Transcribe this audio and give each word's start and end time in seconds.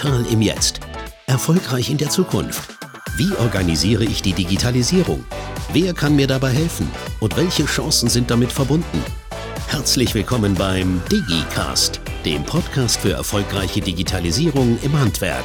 Digital 0.00 0.24
im 0.32 0.40
Jetzt. 0.40 0.80
Erfolgreich 1.26 1.90
in 1.90 1.98
der 1.98 2.08
Zukunft. 2.08 2.70
Wie 3.18 3.36
organisiere 3.36 4.02
ich 4.02 4.22
die 4.22 4.32
Digitalisierung? 4.32 5.26
Wer 5.74 5.92
kann 5.92 6.16
mir 6.16 6.26
dabei 6.26 6.52
helfen? 6.52 6.90
Und 7.20 7.36
welche 7.36 7.66
Chancen 7.66 8.08
sind 8.08 8.30
damit 8.30 8.50
verbunden? 8.50 9.04
Herzlich 9.68 10.14
willkommen 10.14 10.54
beim 10.54 11.02
DigiCast, 11.12 12.00
dem 12.24 12.44
Podcast 12.44 13.00
für 13.00 13.12
erfolgreiche 13.12 13.82
Digitalisierung 13.82 14.78
im 14.82 14.98
Handwerk. 14.98 15.44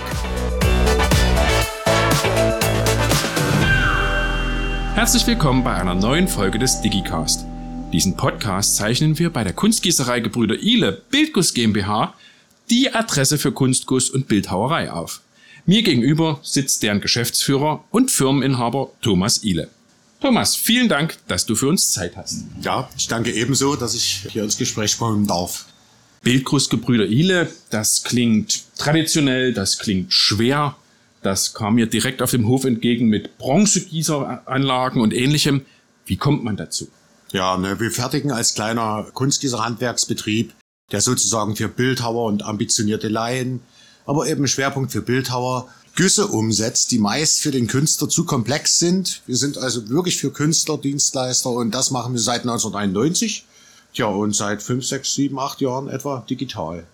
Herzlich 4.93 5.27
willkommen 5.27 5.65
bei 5.65 5.73
einer 5.73 5.95
neuen 5.95 6.29
Folge 6.29 6.59
des 6.59 6.79
DigiCast. 6.79 7.45
Diesen 7.91 8.15
Podcast 8.15 8.77
zeichnen 8.77 9.19
wir 9.19 9.33
bei 9.33 9.43
der 9.43 9.51
Kunstgießerei 9.51 10.21
Gebrüder 10.21 10.55
Ile 10.55 11.01
Bildguss 11.09 11.53
GmbH 11.53 12.13
die 12.69 12.93
Adresse 12.93 13.37
für 13.37 13.51
Kunstguss 13.51 14.09
und 14.09 14.27
Bildhauerei 14.27 14.91
auf. 14.91 15.21
Mir 15.65 15.81
gegenüber 15.81 16.39
sitzt 16.43 16.83
deren 16.83 17.01
Geschäftsführer 17.01 17.83
und 17.91 18.11
Firmeninhaber 18.11 18.91
Thomas 19.01 19.43
Ile. 19.43 19.69
Thomas, 20.21 20.55
vielen 20.55 20.89
Dank, 20.89 21.17
dass 21.27 21.45
du 21.45 21.55
für 21.55 21.67
uns 21.67 21.91
Zeit 21.91 22.15
hast. 22.15 22.45
Ja, 22.61 22.89
ich 22.97 23.07
danke 23.07 23.31
ebenso, 23.31 23.75
dass 23.75 23.95
ich 23.95 24.27
hier 24.29 24.43
ins 24.43 24.57
Gespräch 24.57 24.97
kommen 24.97 25.27
darf. 25.27 25.65
Bildgussgebrüder 26.23 27.05
Ile, 27.05 27.51
das 27.69 28.03
klingt 28.03 28.63
traditionell, 28.77 29.53
das 29.53 29.77
klingt 29.77 30.11
schwer. 30.13 30.75
Das 31.21 31.53
kam 31.53 31.75
mir 31.75 31.87
direkt 31.87 32.21
auf 32.21 32.31
dem 32.31 32.47
Hof 32.47 32.65
entgegen 32.65 33.07
mit 33.07 33.37
Bronzegießeranlagen 33.37 35.01
und 35.01 35.13
ähnlichem. 35.13 35.65
Wie 36.05 36.17
kommt 36.17 36.43
man 36.43 36.57
dazu? 36.57 36.87
Ja, 37.31 37.57
ne, 37.57 37.79
wir 37.79 37.91
fertigen 37.91 38.31
als 38.31 38.53
kleiner 38.53 39.07
Kunstgießerhandwerksbetrieb 39.13 40.53
der 40.91 41.01
sozusagen 41.01 41.55
für 41.55 41.67
Bildhauer 41.67 42.25
und 42.25 42.43
ambitionierte 42.43 43.07
Laien, 43.07 43.61
aber 44.05 44.27
eben 44.27 44.47
Schwerpunkt 44.47 44.91
für 44.91 45.01
Bildhauer, 45.01 45.67
Güsse 45.95 46.27
umsetzt, 46.27 46.91
die 46.91 46.99
meist 46.99 47.39
für 47.39 47.51
den 47.51 47.67
Künstler 47.67 48.09
zu 48.09 48.25
komplex 48.25 48.77
sind. 48.77 49.21
Wir 49.25 49.37
sind 49.37 49.57
also 49.57 49.89
wirklich 49.89 50.17
für 50.17 50.31
Künstler 50.31 50.77
Dienstleister 50.77 51.49
und 51.49 51.71
das 51.71 51.89
machen 51.89 52.13
wir 52.13 52.19
seit 52.19 52.41
1991. 52.41 53.45
Tja, 53.93 54.07
und 54.07 54.35
seit 54.35 54.61
fünf, 54.61 54.85
sechs, 54.85 55.13
sieben, 55.13 55.39
acht 55.39 55.61
Jahren 55.61 55.87
etwa 55.87 56.25
digital. 56.29 56.85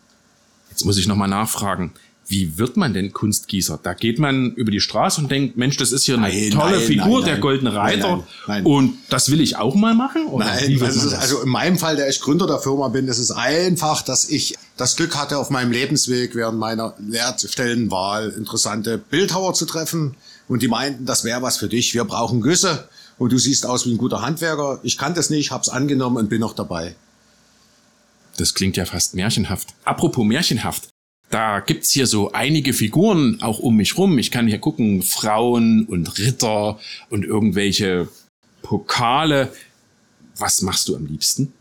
Jetzt 0.70 0.86
muss 0.86 0.98
ich 0.98 1.08
nochmal 1.08 1.28
nachfragen 1.28 1.92
wie 2.28 2.58
wird 2.58 2.78
man 2.78 2.94
denn 2.94 3.12
Kunstgießer? 3.12 3.80
Da 3.84 3.94
geht 3.94 4.18
man 4.18 4.54
über 4.54 4.72
die 4.72 4.80
Straße 4.80 5.20
und 5.20 5.30
denkt, 5.30 5.58
Mensch, 5.58 5.76
das 5.78 5.92
ist 5.92 6.06
hier 6.06 6.16
eine 6.16 6.30
nein, 6.30 6.52
tolle 6.52 6.78
nein, 6.78 6.86
Figur, 6.86 7.20
nein, 7.20 7.26
der 7.26 7.38
goldene 7.40 7.74
Reiter. 7.76 8.24
Und 8.64 8.94
das 9.10 9.30
will 9.32 9.42
ich 9.42 9.58
auch 9.58 9.76
mal 9.76 9.94
machen? 9.94 10.28
Oder 10.28 10.46
nein, 10.46 10.82
also, 10.82 11.08
ist, 11.08 11.14
also 11.14 11.42
in 11.42 11.50
meinem 11.50 11.78
Fall, 11.78 11.98
der 11.98 12.08
ich 12.08 12.22
Gründer 12.22 12.48
der 12.48 12.60
Firma 12.60 12.88
bin, 12.88 13.08
ist 13.08 13.18
es 13.18 13.32
einfach, 13.32 14.02
dass 14.02 14.30
ich 14.30 14.56
das 14.78 14.96
Glück 14.96 15.18
hatte, 15.18 15.38
auf 15.38 15.50
meinem 15.50 15.72
Lebensweg 15.72 16.34
während 16.34 16.58
meiner 16.58 16.94
Lehrstellenwahl 17.00 18.30
interessante 18.30 18.98
Bildhauer 18.98 19.54
zu 19.54 19.66
treffen. 19.66 20.16
Und 20.48 20.62
die 20.62 20.68
meinten, 20.70 21.06
das 21.06 21.24
wäre 21.24 21.42
was 21.42 21.58
für 21.58 21.68
dich. 21.68 21.94
Wir 21.94 22.06
brauchen 22.06 22.42
Güsse. 22.42 22.88
Und 23.18 23.32
du 23.32 23.38
siehst 23.38 23.66
aus 23.66 23.86
wie 23.86 23.92
ein 23.92 23.98
guter 23.98 24.22
Handwerker. 24.22 24.80
Ich 24.84 24.98
kannte 24.98 25.20
es 25.20 25.30
nicht, 25.30 25.52
hab's 25.52 25.70
angenommen 25.70 26.18
und 26.18 26.30
bin 26.30 26.40
noch 26.40 26.54
dabei. 26.54 26.96
Das 28.38 28.54
klingt 28.54 28.78
ja 28.78 28.86
fast 28.86 29.16
märchenhaft. 29.16 29.74
Apropos 29.84 30.26
märchenhaft. 30.26 30.91
Da 31.32 31.62
gibt's 31.62 31.90
hier 31.92 32.08
so 32.08 32.34
einige 32.34 32.74
Figuren 32.74 33.42
auch 33.42 33.60
um 33.60 33.78
mich 33.78 33.98
rum. 33.98 34.20
Ich 34.20 34.32
kann 34.32 34.48
hier 34.48 34.60
gucken, 34.60 35.02
Frauen 35.02 35.86
und 35.86 36.18
Ritter 36.20 36.78
und 37.10 37.24
irgendwelche 37.24 38.10
Pokale. 38.62 39.52
Was 40.38 40.62
machst 40.62 40.90
du 40.90 40.96
am 40.96 41.06
liebsten? 41.06 41.54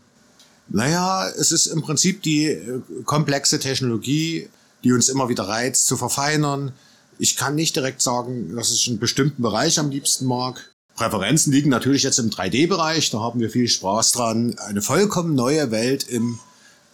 Naja, 0.67 1.27
es 1.29 1.53
ist 1.53 1.67
im 1.67 1.81
Prinzip 1.81 2.21
die 2.21 2.47
äh, 2.47 2.81
komplexe 3.05 3.59
Technologie, 3.59 4.49
die 4.83 4.91
uns 4.91 5.07
immer 5.07 5.29
wieder 5.29 5.43
reizt, 5.43 5.87
zu 5.87 5.95
verfeinern. 5.95 6.73
Ich 7.17 7.37
kann 7.37 7.55
nicht 7.55 7.75
direkt 7.75 8.01
sagen, 8.01 8.53
dass 8.55 8.73
ich 8.73 8.89
einen 8.89 8.99
bestimmten 8.99 9.41
Bereich 9.41 9.79
am 9.79 9.89
liebsten 9.89 10.25
mag. 10.25 10.73
Präferenzen 10.95 11.53
liegen 11.53 11.69
natürlich 11.69 12.03
jetzt 12.03 12.19
im 12.19 12.29
3D-Bereich, 12.29 13.09
da 13.11 13.19
haben 13.19 13.39
wir 13.39 13.49
viel 13.49 13.69
Spaß 13.69 14.11
dran, 14.11 14.57
eine 14.59 14.81
vollkommen 14.81 15.33
neue 15.33 15.71
Welt 15.71 16.03
im 16.09 16.39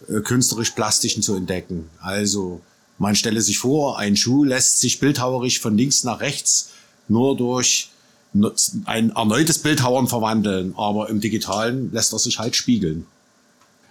äh, 0.08 0.20
künstlerisch-plastischen 0.20 1.22
zu 1.22 1.34
entdecken. 1.34 1.90
Also 2.00 2.60
man 2.98 3.14
stelle 3.14 3.40
sich 3.40 3.58
vor, 3.58 3.98
ein 3.98 4.16
Schuh 4.16 4.44
lässt 4.44 4.80
sich 4.80 4.98
bildhauerisch 4.98 5.60
von 5.60 5.76
links 5.76 6.04
nach 6.04 6.20
rechts 6.20 6.70
nur 7.08 7.36
durch 7.36 7.90
ein 8.84 9.10
erneutes 9.10 9.58
Bildhauern 9.58 10.06
verwandeln, 10.06 10.74
aber 10.76 11.08
im 11.08 11.20
Digitalen 11.20 11.90
lässt 11.92 12.12
er 12.12 12.18
sich 12.18 12.38
halt 12.38 12.56
spiegeln. 12.56 13.06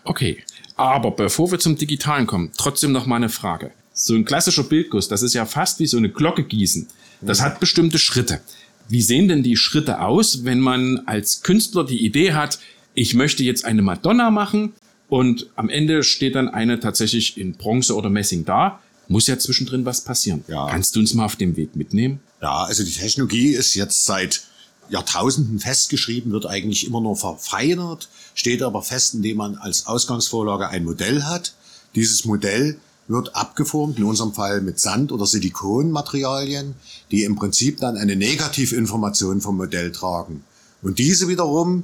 Okay, 0.03 0.44
aber 0.75 1.12
bevor 1.12 1.51
wir 1.51 1.59
zum 1.59 1.75
Digitalen 1.75 2.28
kommen, 2.28 2.51
trotzdem 2.57 2.91
noch 2.91 3.06
mal 3.06 3.16
eine 3.16 3.29
Frage. 3.29 3.72
So 3.94 4.13
ein 4.13 4.25
klassischer 4.25 4.63
Bildguss, 4.63 5.07
das 5.07 5.23
ist 5.23 5.34
ja 5.34 5.46
fast 5.46 5.79
wie 5.79 5.88
so 5.88 5.97
eine 5.97 6.09
Glocke 6.09 6.44
gießen. 6.44 6.88
Das 7.22 7.40
ja. 7.40 7.46
hat 7.46 7.59
bestimmte 7.59 7.97
Schritte. 7.97 8.41
Wie 8.88 9.01
sehen 9.01 9.28
denn 9.28 9.44
die 9.44 9.57
Schritte 9.57 10.01
aus, 10.01 10.46
wenn 10.46 10.59
man 10.59 11.01
als 11.07 11.41
Künstler 11.41 11.84
die 11.84 12.06
Idee 12.06 12.34
hat, 12.34 12.59
ich 12.94 13.16
möchte 13.16 13.44
jetzt 13.44 13.66
eine 13.66 13.81
Madonna 13.81 14.29
machen 14.29 14.73
und 15.09 15.47
am 15.56 15.69
Ende 15.69 16.03
steht 16.03 16.35
dann 16.35 16.47
eine 16.47 16.79
tatsächlich 16.79 17.38
in 17.38 17.53
Bronze 17.53 17.96
oder 17.96 18.09
Messing 18.09 18.46
da? 18.46 18.79
Muss 19.07 19.28
ja 19.28 19.38
zwischendrin 19.40 19.85
was 19.85 20.01
passieren. 20.01 20.44
Ja. 20.47 20.68
Kannst 20.69 20.95
du 20.95 21.00
uns 21.00 21.13
mal 21.13 21.25
auf 21.25 21.35
dem 21.35 21.56
Weg 21.56 21.75
mitnehmen? 21.75 22.19
Ja, 22.41 22.63
also 22.63 22.84
die 22.84 22.91
Technologie 22.91 23.50
ist 23.50 23.73
jetzt 23.75 24.06
seit 24.06 24.44
Jahrtausenden 24.90 25.59
festgeschrieben, 25.59 26.31
wird 26.31 26.45
eigentlich 26.45 26.85
immer 26.88 27.01
nur 27.01 27.16
verfeinert, 27.16 28.09
steht 28.35 28.62
aber 28.62 28.81
fest, 28.81 29.16
indem 29.16 29.38
man 29.38 29.56
als 29.56 29.88
Ausgangsvorlage 29.88 30.69
ein 30.69 30.85
Modell 30.85 31.23
hat. 31.23 31.53
Dieses 31.96 32.25
Modell 32.25 32.78
wird 33.07 33.35
abgeformt, 33.35 33.97
in 33.97 34.03
unserem 34.03 34.34
Fall 34.34 34.62
mit 34.62 34.79
Sand- 34.79 35.12
oder 35.12 35.25
Silikonmaterialien, 35.25 36.75
die 37.12 37.23
im 37.23 37.35
Prinzip 37.35 37.79
dann 37.79 37.97
eine 37.97 38.16
Negativinformation 38.16 39.41
vom 39.41 39.57
Modell 39.57 39.91
tragen. 39.91 40.44
Und 40.81 41.00
diese 41.00 41.28
wiederum 41.28 41.84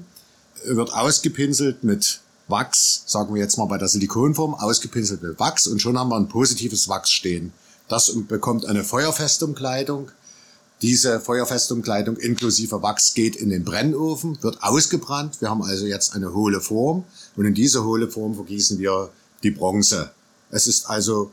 wird 0.65 0.93
ausgepinselt 0.93 1.83
mit 1.83 2.19
Wachs, 2.47 3.03
sagen 3.05 3.33
wir 3.33 3.41
jetzt 3.41 3.57
mal 3.57 3.65
bei 3.65 3.77
der 3.77 3.87
Silikonform, 3.87 4.53
ausgepinselt 4.55 5.21
mit 5.21 5.39
Wachs 5.39 5.67
und 5.67 5.81
schon 5.81 5.97
haben 5.97 6.09
wir 6.09 6.17
ein 6.17 6.27
positives 6.27 6.89
Wachs 6.89 7.11
stehen. 7.11 7.53
Das 7.87 8.13
bekommt 8.27 8.65
eine 8.65 8.83
feuerfeste 8.83 9.45
Umkleidung. 9.45 10.11
Diese 10.81 11.21
feuerfeste 11.21 11.73
Umkleidung 11.73 12.17
inklusive 12.17 12.81
Wachs 12.81 13.13
geht 13.13 13.35
in 13.37 13.49
den 13.49 13.63
Brennofen, 13.63 14.37
wird 14.41 14.61
ausgebrannt. 14.61 15.39
Wir 15.39 15.49
haben 15.49 15.63
also 15.63 15.85
jetzt 15.85 16.13
eine 16.13 16.33
hohle 16.33 16.59
Form 16.59 17.05
und 17.37 17.45
in 17.45 17.53
diese 17.53 17.85
hohle 17.85 18.09
Form 18.09 18.35
vergießen 18.35 18.79
wir 18.79 19.09
die 19.43 19.51
Bronze. 19.51 20.11
Es 20.49 20.67
ist 20.67 20.89
also 20.89 21.31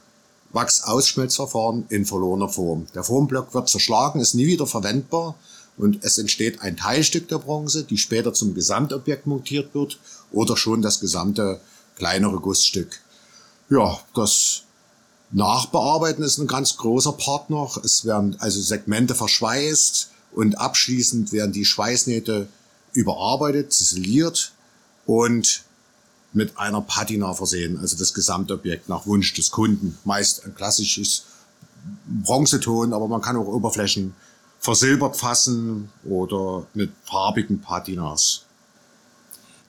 Wachsausschmelzverfahren 0.53 1.87
in 1.89 2.07
verlorener 2.07 2.49
Form. 2.49 2.87
Der 2.95 3.05
Formblock 3.05 3.55
wird 3.55 3.69
zerschlagen, 3.69 4.21
ist 4.21 4.35
nie 4.35 4.47
wieder 4.47 4.67
verwendbar 4.67 5.35
und 5.77 6.05
es 6.05 6.19
entsteht 6.19 6.61
ein 6.61 6.77
Teilstück 6.77 7.29
der 7.29 7.39
Bronze, 7.39 7.85
die 7.85 7.99
später 7.99 8.35
zum 8.35 8.55
Gesamtobjekt 8.55 9.27
montiert 9.27 9.75
wird 9.75 9.99
oder 10.31 10.57
schon 10.57 10.83
das 10.83 11.01
gesamte 11.01 11.61
kleinere 11.97 12.39
Gussstück. 12.39 13.01
Ja, 13.69 14.01
das 14.15 14.63
Nachbearbeiten 15.31 16.25
ist 16.25 16.39
ein 16.39 16.47
ganz 16.47 16.77
großer 16.77 17.13
Part 17.13 17.51
noch. 17.51 17.83
Es 17.83 18.05
werden 18.05 18.37
also 18.41 18.61
Segmente 18.61 19.15
verschweißt 19.15 20.11
und 20.33 20.59
abschließend 20.59 21.33
werden 21.33 21.53
die 21.53 21.65
Schweißnähte 21.65 22.49
überarbeitet, 22.93 23.73
ziseliert 23.73 24.53
und 25.07 25.63
mit 26.33 26.59
einer 26.59 26.81
Patina 26.81 27.35
versehen, 27.35 27.79
also 27.79 27.97
das 27.97 28.15
Gesamtobjekt 28.15 28.89
nach 28.89 29.07
Wunsch 29.07 29.35
des 29.35 29.51
Kunden. 29.51 29.99
Meist 30.05 30.45
ein 30.45 30.55
klassisches 30.55 31.25
Bronzeton, 32.07 32.93
aber 32.93 33.09
man 33.09 33.21
kann 33.21 33.37
auch 33.37 33.47
Oberflächen 33.47 34.15
versilbert 34.61 35.17
fassen 35.17 35.89
oder 36.05 36.67
mit 36.75 36.91
farbigen 37.05 37.61
Patinas. 37.61 38.45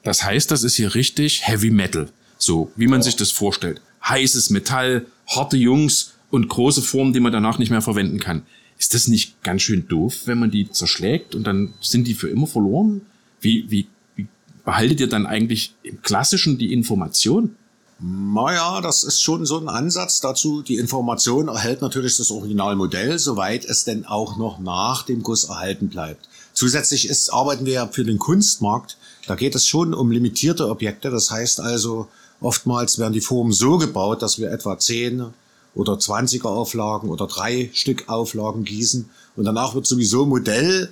Das 0.03 0.23
heißt, 0.23 0.51
das 0.51 0.63
ist 0.63 0.75
hier 0.75 0.93
richtig 0.93 1.47
Heavy 1.47 1.71
Metal, 1.71 2.09
so 2.37 2.71
wie 2.75 2.87
man 2.87 2.99
ja. 2.99 3.05
sich 3.05 3.15
das 3.15 3.31
vorstellt. 3.31 3.81
Heißes 4.07 4.49
Metall, 4.49 5.05
harte 5.27 5.57
Jungs 5.57 6.13
und 6.29 6.49
große 6.49 6.81
Formen, 6.81 7.13
die 7.13 7.19
man 7.19 7.31
danach 7.31 7.57
nicht 7.57 7.69
mehr 7.69 7.81
verwenden 7.81 8.19
kann. 8.19 8.43
Ist 8.77 8.93
das 8.93 9.07
nicht 9.07 9.43
ganz 9.43 9.61
schön 9.61 9.87
doof, 9.87 10.21
wenn 10.25 10.39
man 10.39 10.51
die 10.51 10.69
zerschlägt 10.69 11.35
und 11.35 11.45
dann 11.45 11.73
sind 11.81 12.07
die 12.07 12.15
für 12.15 12.29
immer 12.29 12.47
verloren? 12.47 13.01
Wie, 13.39 13.69
wie, 13.69 13.87
wie 14.15 14.27
behaltet 14.65 14.99
ihr 14.99 15.07
dann 15.07 15.25
eigentlich 15.25 15.75
im 15.83 16.01
Klassischen 16.01 16.57
die 16.57 16.73
Information? 16.73 17.55
Naja, 18.03 18.81
das 18.81 19.03
ist 19.03 19.21
schon 19.21 19.45
so 19.45 19.59
ein 19.59 19.69
Ansatz 19.69 20.21
dazu. 20.21 20.63
Die 20.63 20.77
Information 20.77 21.49
erhält 21.49 21.83
natürlich 21.83 22.17
das 22.17 22.31
Originalmodell, 22.31 23.19
soweit 23.19 23.63
es 23.63 23.83
denn 23.83 24.05
auch 24.05 24.37
noch 24.37 24.57
nach 24.57 25.03
dem 25.03 25.21
Guss 25.21 25.43
erhalten 25.43 25.87
bleibt. 25.87 26.27
Zusätzlich 26.53 27.07
ist, 27.07 27.31
arbeiten 27.31 27.65
wir 27.67 27.89
für 27.91 28.03
den 28.03 28.17
Kunstmarkt. 28.17 28.97
Da 29.27 29.35
geht 29.35 29.53
es 29.53 29.67
schon 29.67 29.93
um 29.93 30.09
limitierte 30.09 30.67
Objekte. 30.67 31.11
Das 31.11 31.29
heißt 31.29 31.59
also, 31.59 32.07
oftmals 32.39 32.97
werden 32.97 33.13
die 33.13 33.21
Formen 33.21 33.51
so 33.51 33.77
gebaut, 33.77 34.23
dass 34.23 34.39
wir 34.39 34.49
etwa 34.51 34.79
10 34.79 35.27
oder 35.75 35.93
20er 35.93 36.47
Auflagen 36.47 37.07
oder 37.07 37.27
drei 37.27 37.69
Stück 37.71 38.09
Auflagen 38.09 38.63
gießen. 38.63 39.11
Und 39.35 39.43
danach 39.43 39.75
wird 39.75 39.85
sowieso 39.85 40.25
Modell 40.25 40.91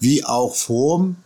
wie 0.00 0.24
auch 0.24 0.54
Form 0.54 1.16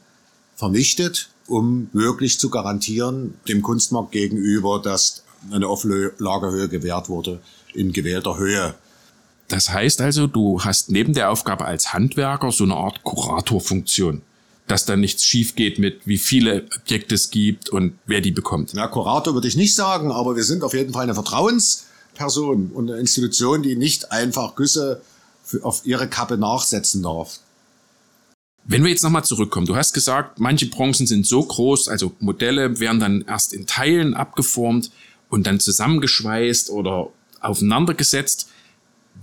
vernichtet 0.56 1.28
um 1.52 1.90
wirklich 1.93 2.40
zu 2.40 2.49
garantieren 2.49 3.34
dem 3.46 3.60
Kunstmarkt 3.60 4.12
gegenüber, 4.12 4.81
dass 4.81 5.22
eine 5.50 5.69
Auflagehöhe 5.69 6.69
gewährt 6.69 7.10
wurde 7.10 7.40
in 7.75 7.93
gewählter 7.93 8.38
Höhe. 8.38 8.75
Das 9.49 9.69
heißt 9.69 10.00
also, 10.00 10.26
du 10.26 10.62
hast 10.62 10.90
neben 10.90 11.12
der 11.12 11.31
Aufgabe 11.31 11.66
als 11.66 11.93
Handwerker 11.93 12.52
so 12.52 12.64
eine 12.64 12.76
Art 12.76 13.04
Kuratorfunktion, 13.04 14.22
dass 14.66 14.87
dann 14.87 15.00
nichts 15.00 15.26
schief 15.26 15.54
geht 15.54 15.78
mit 15.78 16.06
wie 16.06 16.16
viele 16.16 16.64
Objekte 16.81 17.16
es 17.16 17.28
gibt 17.31 17.69
und 17.69 17.98
wer 18.06 18.22
die 18.22 18.31
bekommt. 18.31 18.72
Na, 18.72 18.87
Kurator 18.87 19.34
würde 19.34 19.48
ich 19.48 19.56
nicht 19.56 19.75
sagen, 19.75 20.10
aber 20.10 20.37
wir 20.37 20.44
sind 20.44 20.64
auf 20.64 20.72
jeden 20.72 20.94
Fall 20.94 21.02
eine 21.02 21.14
Vertrauensperson 21.14 22.70
und 22.72 22.90
eine 22.90 22.98
Institution, 22.98 23.62
die 23.62 23.76
nicht 23.76 24.10
einfach 24.10 24.55
Güsse 24.55 25.02
auf 25.60 25.82
ihre 25.84 26.08
Kappe 26.08 26.38
nachsetzen 26.38 27.02
darf. 27.02 27.40
Wenn 28.64 28.85
wir 28.85 28.91
jetzt 28.91 29.03
nochmal 29.03 29.25
zurückkommen, 29.25 29.67
du 29.67 29.75
hast 29.75 29.93
gesagt, 29.93 30.38
manche 30.38 30.67
Bronzen 30.67 31.06
sind 31.06 31.26
so 31.26 31.43
groß, 31.43 31.88
also 31.88 32.14
Modelle 32.20 32.79
werden 32.79 33.00
dann 33.00 33.23
erst 33.23 33.53
in 33.53 33.67
Teilen 33.67 34.14
abgeformt 34.14 34.91
und 35.29 35.47
dann 35.47 35.59
zusammengeschweißt 35.59 36.70
oder 36.70 37.09
aufeinandergesetzt. 37.41 38.49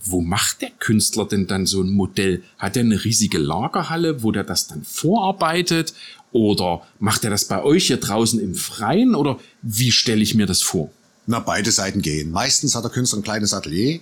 Wo 0.04 0.22
macht 0.22 0.62
der 0.62 0.72
Künstler 0.72 1.26
denn 1.26 1.48
dann 1.48 1.66
so 1.66 1.82
ein 1.82 1.92
Modell? 1.92 2.44
Hat 2.58 2.76
er 2.76 2.82
eine 2.82 3.04
riesige 3.04 3.38
Lagerhalle, 3.38 4.24
wo 4.24 4.32
der 4.32 4.44
das 4.44 4.68
dann 4.68 4.84
vorarbeitet? 4.84 5.94
Oder 6.32 6.82
macht 7.00 7.24
er 7.24 7.30
das 7.30 7.46
bei 7.46 7.64
euch 7.64 7.88
hier 7.88 7.98
draußen 7.98 8.40
im 8.40 8.56
Freien? 8.56 9.16
Oder 9.16 9.40
wie 9.62 9.92
stelle 9.92 10.22
ich 10.22 10.36
mir 10.36 10.46
das 10.46 10.62
vor? 10.62 10.92
Na, 11.28 11.40
beide 11.40 11.72
Seiten 11.72 12.02
gehen. 12.02 12.32
Meistens 12.32 12.76
hat 12.76 12.84
der 12.84 12.92
Künstler 12.92 13.20
ein 13.20 13.24
kleines 13.24 13.54
Atelier 13.54 14.00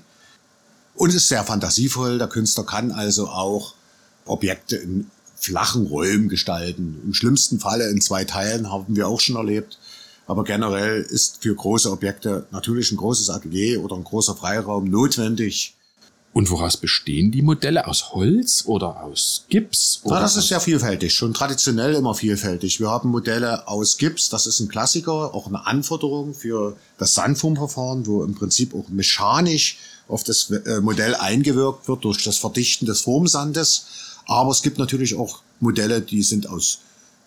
und 0.95 1.13
ist 1.13 1.27
sehr 1.27 1.43
fantasievoll. 1.43 2.17
Der 2.17 2.27
Künstler 2.27 2.63
kann 2.63 2.91
also 2.91 3.27
auch 3.27 3.73
Objekte 4.25 4.75
in 4.77 5.09
flachen 5.37 5.85
Räumen 5.87 6.29
gestalten. 6.29 6.99
Im 7.05 7.13
schlimmsten 7.13 7.59
Falle 7.59 7.89
in 7.89 8.01
zwei 8.01 8.25
Teilen 8.25 8.71
haben 8.71 8.95
wir 8.95 9.07
auch 9.07 9.21
schon 9.21 9.35
erlebt. 9.35 9.77
Aber 10.25 10.43
generell 10.43 11.01
ist 11.01 11.41
für 11.41 11.55
große 11.55 11.89
Objekte 11.89 12.47
natürlich 12.51 12.91
ein 12.91 12.97
großes 12.97 13.29
Atelier 13.29 13.83
oder 13.83 13.95
ein 13.95 14.03
großer 14.03 14.35
Freiraum 14.35 14.85
notwendig. 14.85 15.73
Und 16.33 16.51
woraus 16.51 16.77
bestehen 16.77 17.31
die 17.31 17.41
Modelle? 17.41 17.87
Aus 17.87 18.13
Holz 18.13 18.63
oder 18.67 19.01
aus 19.01 19.45
Gips? 19.49 20.01
Oder 20.03 20.15
Na, 20.15 20.21
das 20.21 20.35
ist 20.35 20.49
sehr 20.49 20.59
vielfältig, 20.59 21.13
schon 21.13 21.33
traditionell 21.33 21.95
immer 21.95 22.13
vielfältig. 22.13 22.79
Wir 22.79 22.89
haben 22.89 23.09
Modelle 23.09 23.67
aus 23.67 23.97
Gips, 23.97 24.29
das 24.29 24.45
ist 24.45 24.59
ein 24.59 24.67
Klassiker, 24.67 25.33
auch 25.33 25.47
eine 25.47 25.65
Anforderung 25.65 26.35
für 26.35 26.75
das 26.99 27.15
Sandformverfahren, 27.15 28.05
wo 28.05 28.23
im 28.23 28.35
Prinzip 28.35 28.75
auch 28.75 28.87
mechanisch 28.89 29.77
auf 30.07 30.23
das 30.23 30.51
äh, 30.51 30.79
Modell 30.81 31.15
eingewirkt 31.15 31.87
wird 31.87 32.03
durch 32.03 32.23
das 32.23 32.37
Verdichten 32.37 32.85
des 32.85 33.01
Formsandes. 33.01 33.87
Aber 34.27 34.51
es 34.51 34.61
gibt 34.61 34.77
natürlich 34.77 35.15
auch 35.15 35.41
Modelle, 35.59 36.01
die 36.01 36.21
sind 36.21 36.47
aus 36.47 36.79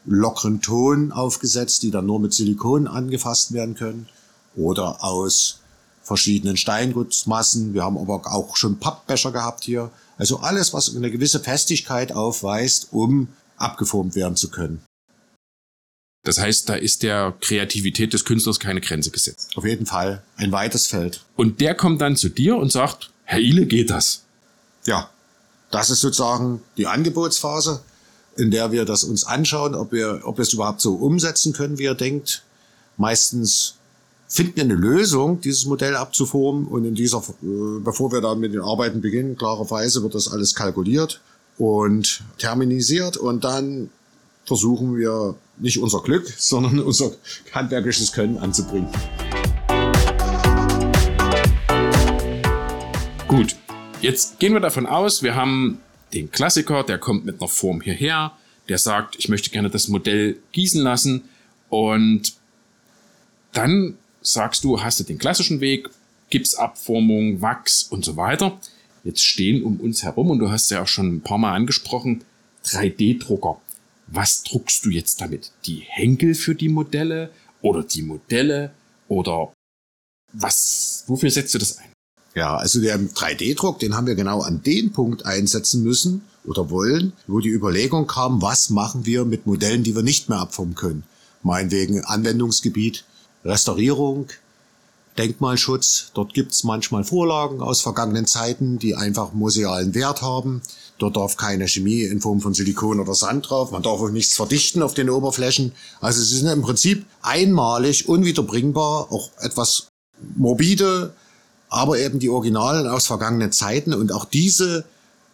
lockeren 0.04 0.60
Ton 0.60 1.12
aufgesetzt, 1.12 1.82
die 1.82 1.90
dann 1.90 2.06
nur 2.06 2.20
mit 2.20 2.32
Silikon 2.32 2.86
angefasst 2.86 3.52
werden 3.52 3.74
können. 3.74 4.08
Oder 4.54 5.02
aus 5.02 5.60
verschiedenen 6.02 6.56
Steingutsmassen. 6.56 7.74
Wir 7.74 7.84
haben 7.84 7.96
aber 7.98 8.22
auch 8.26 8.56
schon 8.56 8.78
Pappbecher 8.78 9.32
gehabt 9.32 9.64
hier. 9.64 9.90
Also 10.18 10.40
alles, 10.40 10.74
was 10.74 10.94
eine 10.94 11.10
gewisse 11.10 11.40
Festigkeit 11.40 12.12
aufweist, 12.12 12.88
um 12.90 13.28
abgeformt 13.56 14.14
werden 14.14 14.36
zu 14.36 14.50
können. 14.50 14.82
Das 16.24 16.38
heißt, 16.38 16.68
da 16.68 16.74
ist 16.74 17.02
der 17.02 17.34
Kreativität 17.40 18.12
des 18.12 18.26
Künstlers 18.26 18.60
keine 18.60 18.82
Grenze 18.82 19.10
gesetzt. 19.10 19.56
Auf 19.56 19.64
jeden 19.64 19.86
Fall 19.86 20.22
ein 20.36 20.52
weites 20.52 20.86
Feld. 20.86 21.24
Und 21.36 21.60
der 21.60 21.74
kommt 21.74 22.02
dann 22.02 22.16
zu 22.16 22.28
dir 22.28 22.56
und 22.56 22.70
sagt, 22.70 23.10
Herr 23.24 23.38
Ile, 23.38 23.64
geht 23.64 23.88
das? 23.88 24.24
Ja, 24.84 25.08
das 25.70 25.90
ist 25.90 26.00
sozusagen 26.00 26.62
die 26.76 26.86
Angebotsphase, 26.86 27.80
in 28.36 28.50
der 28.50 28.72
wir 28.72 28.84
das 28.84 29.04
uns 29.04 29.24
anschauen, 29.24 29.74
ob 29.74 29.92
wir, 29.92 30.22
ob 30.24 30.38
wir 30.38 30.42
es 30.42 30.52
überhaupt 30.52 30.80
so 30.80 30.94
umsetzen 30.94 31.52
können, 31.52 31.78
wie 31.78 31.84
er 31.84 31.94
denkt. 31.94 32.42
Meistens 32.96 33.74
finden 34.28 34.56
wir 34.56 34.64
eine 34.64 34.74
Lösung, 34.74 35.40
dieses 35.40 35.66
Modell 35.66 35.96
abzuformen 35.96 36.66
und 36.66 36.84
in 36.84 36.94
dieser, 36.94 37.18
äh, 37.18 37.80
bevor 37.80 38.12
wir 38.12 38.20
dann 38.20 38.40
mit 38.40 38.52
den 38.52 38.60
Arbeiten 38.60 39.00
beginnen, 39.00 39.36
klarerweise 39.36 40.02
wird 40.02 40.14
das 40.14 40.28
alles 40.30 40.54
kalkuliert 40.54 41.20
und 41.58 42.22
terminisiert 42.38 43.16
und 43.16 43.44
dann 43.44 43.90
versuchen 44.46 44.96
wir 44.96 45.36
nicht 45.58 45.78
unser 45.78 46.00
Glück, 46.00 46.32
sondern 46.38 46.80
unser 46.80 47.12
handwerkliches 47.52 48.12
Können 48.12 48.38
anzubringen. 48.38 48.88
Gut, 53.28 53.54
Jetzt 54.00 54.38
gehen 54.38 54.54
wir 54.54 54.60
davon 54.60 54.86
aus, 54.86 55.22
wir 55.22 55.34
haben 55.34 55.78
den 56.14 56.30
Klassiker, 56.30 56.84
der 56.84 56.98
kommt 56.98 57.26
mit 57.26 57.40
einer 57.40 57.48
Form 57.48 57.82
hierher, 57.82 58.32
der 58.68 58.78
sagt, 58.78 59.16
ich 59.18 59.28
möchte 59.28 59.50
gerne 59.50 59.68
das 59.68 59.88
Modell 59.88 60.38
gießen 60.52 60.82
lassen 60.82 61.28
und 61.68 62.32
dann 63.52 63.98
sagst 64.22 64.64
du, 64.64 64.82
hast 64.82 65.00
du 65.00 65.04
den 65.04 65.18
klassischen 65.18 65.60
Weg, 65.60 65.90
Gipsabformung, 66.30 67.42
Wachs 67.42 67.82
und 67.82 68.04
so 68.04 68.16
weiter. 68.16 68.58
Jetzt 69.04 69.22
stehen 69.22 69.62
um 69.62 69.80
uns 69.80 70.02
herum 70.02 70.30
und 70.30 70.38
du 70.38 70.50
hast 70.50 70.70
ja 70.70 70.82
auch 70.82 70.88
schon 70.88 71.16
ein 71.16 71.20
paar 71.20 71.38
Mal 71.38 71.54
angesprochen, 71.54 72.24
3D-Drucker. 72.64 73.60
Was 74.06 74.42
druckst 74.44 74.84
du 74.84 74.90
jetzt 74.90 75.20
damit? 75.20 75.52
Die 75.66 75.84
Henkel 75.86 76.34
für 76.34 76.54
die 76.54 76.68
Modelle 76.68 77.30
oder 77.60 77.82
die 77.82 78.02
Modelle 78.02 78.72
oder 79.08 79.52
was, 80.32 81.04
wofür 81.06 81.30
setzt 81.30 81.54
du 81.54 81.58
das 81.58 81.78
ein? 81.78 81.90
Ja, 82.34 82.56
also 82.56 82.80
der 82.80 82.98
3D-Druck, 82.98 83.80
den 83.80 83.96
haben 83.96 84.06
wir 84.06 84.14
genau 84.14 84.40
an 84.40 84.62
den 84.62 84.92
Punkt 84.92 85.26
einsetzen 85.26 85.82
müssen 85.82 86.22
oder 86.44 86.70
wollen, 86.70 87.12
wo 87.26 87.40
die 87.40 87.48
Überlegung 87.48 88.06
kam, 88.06 88.40
was 88.40 88.70
machen 88.70 89.04
wir 89.04 89.24
mit 89.24 89.46
Modellen, 89.46 89.82
die 89.82 89.94
wir 89.94 90.02
nicht 90.02 90.28
mehr 90.28 90.38
abformen 90.38 90.74
können. 90.74 91.02
Meinetwegen 91.42 92.04
Anwendungsgebiet, 92.04 93.04
Restaurierung, 93.44 94.28
Denkmalschutz. 95.18 96.12
Dort 96.14 96.34
gibt's 96.34 96.64
manchmal 96.64 97.04
Vorlagen 97.04 97.60
aus 97.60 97.80
vergangenen 97.80 98.26
Zeiten, 98.26 98.78
die 98.78 98.94
einfach 98.94 99.32
musealen 99.32 99.94
Wert 99.94 100.22
haben. 100.22 100.62
Dort 100.98 101.16
darf 101.16 101.36
keine 101.36 101.66
Chemie 101.66 102.02
in 102.02 102.20
Form 102.20 102.40
von 102.40 102.54
Silikon 102.54 103.00
oder 103.00 103.14
Sand 103.14 103.50
drauf. 103.50 103.70
Man 103.70 103.82
darf 103.82 104.00
auch 104.00 104.10
nichts 104.10 104.36
verdichten 104.36 104.82
auf 104.82 104.94
den 104.94 105.10
Oberflächen. 105.10 105.72
Also 106.00 106.22
sie 106.22 106.38
sind 106.38 106.48
im 106.48 106.62
Prinzip 106.62 107.04
einmalig, 107.22 108.08
unwiederbringbar, 108.08 109.10
auch 109.10 109.30
etwas 109.40 109.88
morbide, 110.36 111.14
aber 111.70 111.98
eben 111.98 112.18
die 112.18 112.28
Originalen 112.28 112.86
aus 112.86 113.06
vergangenen 113.06 113.52
Zeiten 113.52 113.94
und 113.94 114.12
auch 114.12 114.24
diese 114.24 114.84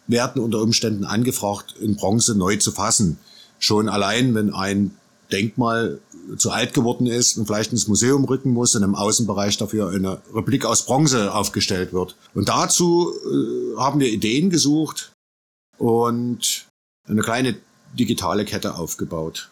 werden 0.07 0.41
unter 0.41 0.61
Umständen 0.61 1.03
angefragt, 1.03 1.75
in 1.81 1.95
Bronze 1.95 2.35
neu 2.35 2.55
zu 2.55 2.71
fassen. 2.71 3.17
Schon 3.59 3.89
allein, 3.89 4.33
wenn 4.35 4.53
ein 4.53 4.91
Denkmal 5.31 5.99
zu 6.37 6.51
alt 6.51 6.73
geworden 6.73 7.07
ist 7.07 7.37
und 7.37 7.47
vielleicht 7.47 7.71
ins 7.71 7.87
Museum 7.87 8.23
rücken 8.25 8.51
muss 8.51 8.75
und 8.75 8.83
im 8.83 8.95
Außenbereich 8.95 9.57
dafür 9.57 9.89
eine 9.89 10.21
Replik 10.33 10.65
aus 10.65 10.85
Bronze 10.85 11.33
aufgestellt 11.33 11.91
wird. 11.91 12.15
Und 12.33 12.49
dazu 12.49 13.11
äh, 13.11 13.77
haben 13.77 13.99
wir 13.99 14.09
Ideen 14.09 14.49
gesucht 14.49 15.11
und 15.77 16.65
eine 17.07 17.21
kleine 17.21 17.57
digitale 17.97 18.45
Kette 18.45 18.75
aufgebaut. 18.75 19.49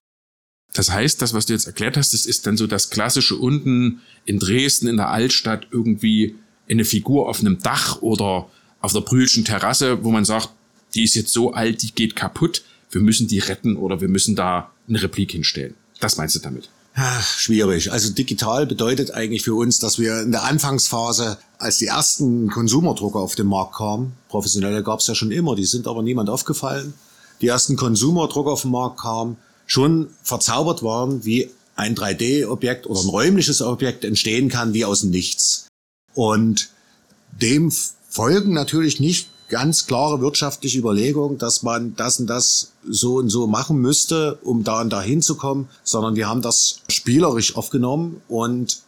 Das 0.73 0.91
heißt, 0.91 1.21
das, 1.21 1.33
was 1.33 1.45
du 1.45 1.53
jetzt 1.53 1.67
erklärt 1.67 1.95
hast, 1.95 2.13
das 2.13 2.25
ist 2.25 2.45
dann 2.45 2.57
so 2.57 2.67
das 2.67 2.89
klassische 2.89 3.35
unten 3.35 4.01
in 4.25 4.39
Dresden 4.39 4.87
in 4.87 4.97
der 4.97 5.09
Altstadt 5.09 5.67
irgendwie 5.71 6.35
eine 6.69 6.85
Figur 6.85 7.29
auf 7.29 7.39
einem 7.39 7.61
Dach 7.61 8.01
oder 8.01 8.47
auf 8.81 8.93
der 8.93 9.01
Brühlschen 9.01 9.45
Terrasse, 9.45 10.03
wo 10.03 10.11
man 10.11 10.25
sagt, 10.25 10.49
die 10.93 11.03
ist 11.03 11.15
jetzt 11.15 11.33
so 11.33 11.53
alt, 11.53 11.81
die 11.81 11.91
geht 11.91 12.15
kaputt, 12.15 12.63
wir 12.91 13.01
müssen 13.01 13.27
die 13.27 13.39
retten 13.39 13.75
oder 13.75 14.01
wir 14.01 14.07
müssen 14.07 14.35
da 14.35 14.71
eine 14.87 15.01
Replik 15.01 15.31
hinstellen. 15.31 15.75
Das 15.99 16.17
meinst 16.17 16.35
du 16.35 16.39
damit? 16.39 16.69
Ach, 16.97 17.37
schwierig. 17.37 17.91
Also 17.91 18.13
digital 18.13 18.65
bedeutet 18.65 19.11
eigentlich 19.11 19.43
für 19.43 19.53
uns, 19.53 19.79
dass 19.79 19.99
wir 19.99 20.21
in 20.21 20.31
der 20.31 20.43
Anfangsphase, 20.43 21.37
als 21.57 21.77
die 21.77 21.87
ersten 21.87 22.49
Konsumerdrucker 22.49 23.19
auf 23.19 23.35
den 23.35 23.47
Markt 23.47 23.75
kamen, 23.75 24.13
professionelle 24.29 24.81
gab 24.81 25.01
es 25.01 25.07
ja 25.07 25.15
schon 25.15 25.31
immer, 25.31 25.55
die 25.55 25.65
sind 25.65 25.87
aber 25.87 26.01
niemand 26.01 26.29
aufgefallen, 26.29 26.93
die 27.41 27.47
ersten 27.47 27.75
Konsumerdrucker 27.75 28.51
auf 28.51 28.61
den 28.61 28.71
Markt 28.71 29.01
kamen, 29.01 29.35
schon 29.65 30.07
verzaubert 30.23 30.83
waren, 30.83 31.25
wie 31.25 31.49
ein 31.75 31.95
3D-Objekt 31.95 32.87
oder 32.87 33.01
ein 33.01 33.09
räumliches 33.09 33.61
Objekt 33.61 34.05
entstehen 34.05 34.47
kann, 34.47 34.73
wie 34.73 34.85
aus 34.85 35.01
dem 35.01 35.09
Nichts. 35.09 35.64
Und 36.15 36.69
dem 37.39 37.71
folgen 38.09 38.53
natürlich 38.53 38.99
nicht 38.99 39.29
ganz 39.49 39.85
klare 39.85 40.21
wirtschaftliche 40.21 40.79
Überlegungen, 40.79 41.37
dass 41.37 41.61
man 41.61 41.95
das 41.95 42.19
und 42.19 42.27
das 42.27 42.71
so 42.89 43.17
und 43.17 43.29
so 43.29 43.45
machen 43.45 43.77
müsste, 43.77 44.39
um 44.43 44.63
da 44.63 44.81
und 44.81 44.89
da 44.89 45.01
hinzukommen, 45.01 45.67
sondern 45.83 46.15
wir 46.15 46.27
haben 46.27 46.41
das 46.41 46.81
spielerisch 46.89 47.55
aufgenommen 47.55 48.21
und 48.27 48.81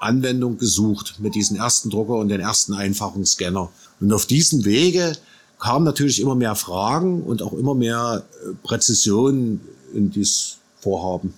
Anwendung 0.00 0.58
gesucht 0.58 1.16
mit 1.18 1.34
diesem 1.34 1.56
ersten 1.56 1.90
Drucker 1.90 2.14
und 2.14 2.28
den 2.28 2.40
ersten 2.40 2.72
einfachen 2.72 3.24
Scanner. 3.24 3.70
Und 4.00 4.12
auf 4.12 4.26
diesem 4.26 4.64
Wege 4.64 5.12
kamen 5.58 5.84
natürlich 5.84 6.20
immer 6.20 6.34
mehr 6.34 6.56
Fragen 6.56 7.22
und 7.22 7.42
auch 7.42 7.52
immer 7.52 7.74
mehr 7.74 8.24
äh, 8.42 8.54
Präzision 8.62 9.60
in 9.94 10.10
dieses 10.10 10.56
Vorhaben. 10.80 11.34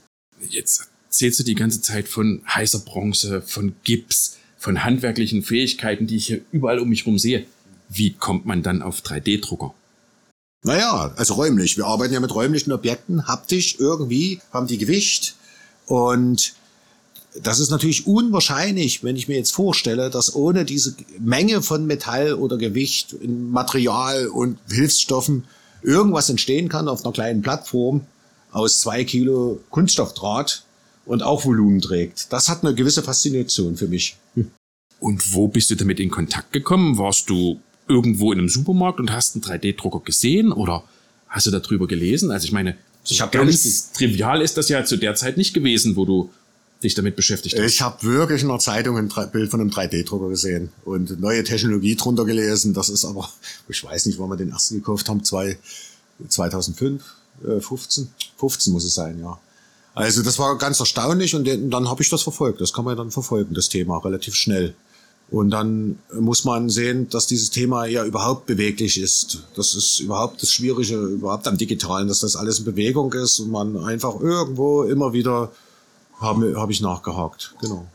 Jetzt 0.49 0.89
erzählst 1.07 1.41
du 1.41 1.43
die 1.43 1.57
ganze 1.57 1.83
Zeit 1.83 2.09
von 2.09 2.43
heißer 2.49 2.79
Bronze, 2.81 3.43
von 3.43 3.75
Gips, 3.83 4.37
von 4.63 4.85
handwerklichen 4.85 5.43
Fähigkeiten, 5.43 6.07
die 6.07 6.17
ich 6.17 6.27
hier 6.29 6.41
überall 6.53 6.79
um 6.79 6.89
mich 6.89 7.01
herum 7.01 7.19
sehe. 7.19 7.47
Wie 7.89 8.13
kommt 8.13 8.47
man 8.47 8.63
dann 8.63 8.81
auf 8.81 9.01
3D-Drucker? 9.01 9.75
Naja, 10.63 11.13
also 11.17 11.35
räumlich. 11.35 11.77
Wir 11.77 11.87
arbeiten 11.87 12.15
ja 12.15 12.21
mit 12.21 12.33
räumlichen 12.33 12.71
Objekten, 12.71 13.27
haptisch 13.27 13.75
irgendwie, 13.81 14.41
haben 14.53 14.69
die 14.69 14.79
Gewicht 14.79 15.35
und 15.87 16.55
das 17.43 17.59
ist 17.59 17.71
natürlich 17.71 18.07
unwahrscheinlich, 18.07 19.03
wenn 19.03 19.17
ich 19.17 19.27
mir 19.27 19.37
jetzt 19.37 19.53
vorstelle, 19.53 20.11
dass 20.11 20.37
ohne 20.37 20.65
diese 20.65 20.95
Menge 21.19 21.61
von 21.63 21.87
Metall 21.87 22.35
oder 22.35 22.57
Gewicht, 22.57 23.17
Material 23.27 24.29
und 24.29 24.59
Hilfsstoffen 24.71 25.45
irgendwas 25.83 26.29
entstehen 26.29 26.69
kann 26.69 26.87
auf 26.87 27.05
einer 27.05 27.13
kleinen 27.13 27.43
Plattform 27.43 28.03
aus 28.53 28.79
zwei 28.79 29.03
Kilo 29.03 29.59
Kunststoffdraht 29.71 30.63
und 31.07 31.23
auch 31.23 31.45
Volumen 31.45 31.81
trägt. 31.81 32.33
Das 32.33 32.49
hat 32.49 32.65
eine 32.65 32.75
gewisse 32.75 33.03
Faszination 33.03 33.77
für 33.77 33.89
mich. 33.89 34.17
Und 35.01 35.35
wo 35.35 35.49
bist 35.49 35.71
du 35.71 35.75
damit 35.75 35.99
in 35.99 36.11
Kontakt 36.11 36.53
gekommen? 36.53 36.97
Warst 36.99 37.29
du 37.29 37.61
irgendwo 37.89 38.33
in 38.33 38.39
einem 38.39 38.49
Supermarkt 38.49 39.01
und 39.01 39.13
hast 39.13 39.35
einen 39.35 39.45
3D-Drucker 39.45 40.01
gesehen 40.01 40.53
oder 40.53 40.85
hast 41.29 41.47
du 41.47 41.51
darüber 41.51 41.89
gelesen? 41.89 42.31
Also 42.31 42.45
ich 42.45 42.53
meine, 42.53 42.77
ich 43.05 43.21
hab 43.21 43.33
ganz 43.33 43.93
trivial 43.93 44.41
ist 44.43 44.57
das 44.57 44.69
ja 44.69 44.85
zu 44.85 44.97
der 44.97 45.15
Zeit 45.15 45.37
nicht 45.37 45.55
gewesen, 45.55 45.97
wo 45.97 46.05
du 46.05 46.31
dich 46.83 46.95
damit 46.95 47.17
beschäftigt 47.17 47.59
hast. 47.59 47.73
Ich 47.73 47.81
habe 47.81 48.03
wirklich 48.03 48.43
in 48.43 48.49
der 48.49 48.59
Zeitung 48.59 48.97
ein 48.97 49.09
Bild 49.33 49.51
von 49.51 49.61
einem 49.61 49.71
3D-Drucker 49.71 50.29
gesehen 50.29 50.71
und 50.85 51.21
neue 51.21 51.45
Technologie 51.45 51.97
drunter 51.97 52.25
gelesen. 52.25 52.75
Das 52.75 52.89
ist 52.89 53.05
aber, 53.05 53.29
ich 53.69 53.83
weiß 53.83 54.07
nicht, 54.07 54.19
wann 54.19 54.31
wir 54.31 54.37
den 54.37 54.51
ersten 54.51 54.77
gekauft 54.77 55.09
haben, 55.09 55.25
zwei, 55.25 55.59
2005, 56.29 57.03
äh, 57.45 57.61
15, 57.61 58.09
15 58.37 58.73
muss 58.73 58.85
es 58.85 58.95
sein, 58.95 59.19
ja. 59.21 59.39
Also 59.95 60.23
das 60.23 60.39
war 60.39 60.57
ganz 60.59 60.81
erstaunlich 60.81 61.35
und 61.35 61.47
dann 61.71 61.89
habe 61.89 62.03
ich 62.03 62.09
das 62.09 62.23
verfolgt. 62.23 62.61
Das 62.61 62.73
kann 62.73 62.85
man 62.85 62.97
dann 62.97 63.11
verfolgen, 63.11 63.55
das 63.55 63.69
Thema, 63.69 63.99
relativ 63.99 64.35
schnell. 64.35 64.75
Und 65.31 65.51
dann 65.51 65.99
muss 66.19 66.45
man 66.45 66.69
sehen, 66.69 67.09
dass 67.09 67.27
dieses 67.27 67.51
Thema 67.51 67.87
ja 67.87 68.05
überhaupt 68.05 68.47
beweglich 68.47 69.01
ist. 69.01 69.45
Das 69.57 69.75
ist 69.75 70.01
überhaupt 70.01 70.43
das 70.43 70.53
Schwierige, 70.53 70.97
überhaupt 70.97 71.49
am 71.49 71.57
Digitalen, 71.57 72.09
dass 72.09 72.21
das 72.21 72.37
alles 72.37 72.59
in 72.59 72.67
Bewegung 72.67 73.13
ist 73.15 73.41
und 73.41 73.51
man 73.51 73.79
einfach 73.79 74.21
irgendwo 74.21 74.83
immer 74.83 75.13
wieder 75.15 75.51
habe 76.21 76.55
hab 76.57 76.71
ich 76.71 76.81
nachgehakt. 76.81 77.55
Genau. 77.61 77.87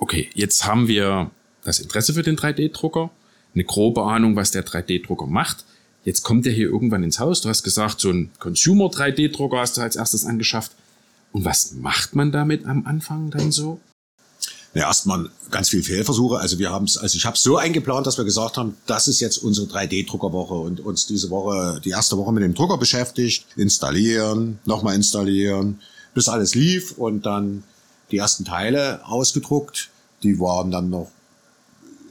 Okay, 0.00 0.30
jetzt 0.34 0.64
haben 0.64 0.88
wir 0.88 1.30
das 1.62 1.78
Interesse 1.78 2.14
für 2.14 2.22
den 2.22 2.36
3D-Drucker, 2.36 3.10
eine 3.54 3.64
grobe 3.64 4.04
Ahnung, 4.04 4.36
was 4.36 4.50
der 4.50 4.64
3D-Drucker 4.64 5.26
macht. 5.26 5.64
Jetzt 6.04 6.22
kommt 6.22 6.46
er 6.46 6.52
hier 6.52 6.68
irgendwann 6.68 7.02
ins 7.02 7.18
Haus. 7.18 7.42
Du 7.42 7.48
hast 7.48 7.62
gesagt, 7.62 8.00
so 8.00 8.10
ein 8.10 8.30
Consumer 8.38 8.86
3D-Drucker 8.86 9.58
hast 9.58 9.76
du 9.76 9.82
als 9.82 9.96
erstes 9.96 10.24
angeschafft. 10.24 10.72
Und 11.32 11.44
was 11.44 11.72
macht 11.72 12.14
man 12.14 12.32
damit 12.32 12.66
am 12.66 12.86
Anfang 12.86 13.30
dann 13.30 13.52
so? 13.52 13.80
Ja, 14.74 14.88
erstmal 14.88 15.30
ganz 15.50 15.70
viel 15.70 15.82
Fehlversuche. 15.82 16.38
Also 16.38 16.58
wir 16.58 16.70
haben 16.70 16.84
es, 16.84 16.98
also 16.98 17.16
ich 17.16 17.24
habe 17.24 17.36
es 17.36 17.42
so 17.42 17.56
eingeplant, 17.56 18.06
dass 18.06 18.18
wir 18.18 18.24
gesagt 18.24 18.56
haben, 18.58 18.76
das 18.86 19.08
ist 19.08 19.20
jetzt 19.20 19.38
unsere 19.38 19.66
3D-Druckerwoche 19.66 20.54
und 20.54 20.80
uns 20.80 21.06
diese 21.06 21.30
Woche, 21.30 21.80
die 21.84 21.90
erste 21.90 22.18
Woche 22.18 22.32
mit 22.32 22.42
dem 22.42 22.54
Drucker 22.54 22.76
beschäftigt, 22.76 23.46
installieren, 23.56 24.58
nochmal 24.66 24.94
installieren, 24.94 25.80
bis 26.14 26.28
alles 26.28 26.54
lief 26.54 26.92
und 26.92 27.24
dann 27.24 27.64
die 28.10 28.18
ersten 28.18 28.44
Teile 28.44 29.00
ausgedruckt. 29.06 29.88
Die 30.22 30.38
waren 30.38 30.70
dann 30.70 30.90
noch 30.90 31.10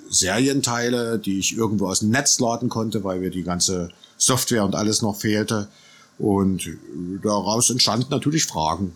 Serienteile, 0.10 1.20
die 1.20 1.40
ich 1.40 1.56
irgendwo 1.56 1.88
aus 1.88 2.00
dem 2.00 2.10
Netz 2.10 2.40
laden 2.40 2.70
konnte, 2.70 3.04
weil 3.04 3.20
mir 3.20 3.30
die 3.30 3.44
ganze 3.44 3.90
Software 4.18 4.66
und 4.66 4.76
alles 4.76 5.02
noch 5.02 5.16
fehlte. 5.16 5.68
Und 6.20 6.70
daraus 7.24 7.70
entstanden 7.70 8.08
natürlich 8.10 8.46
Fragen. 8.46 8.94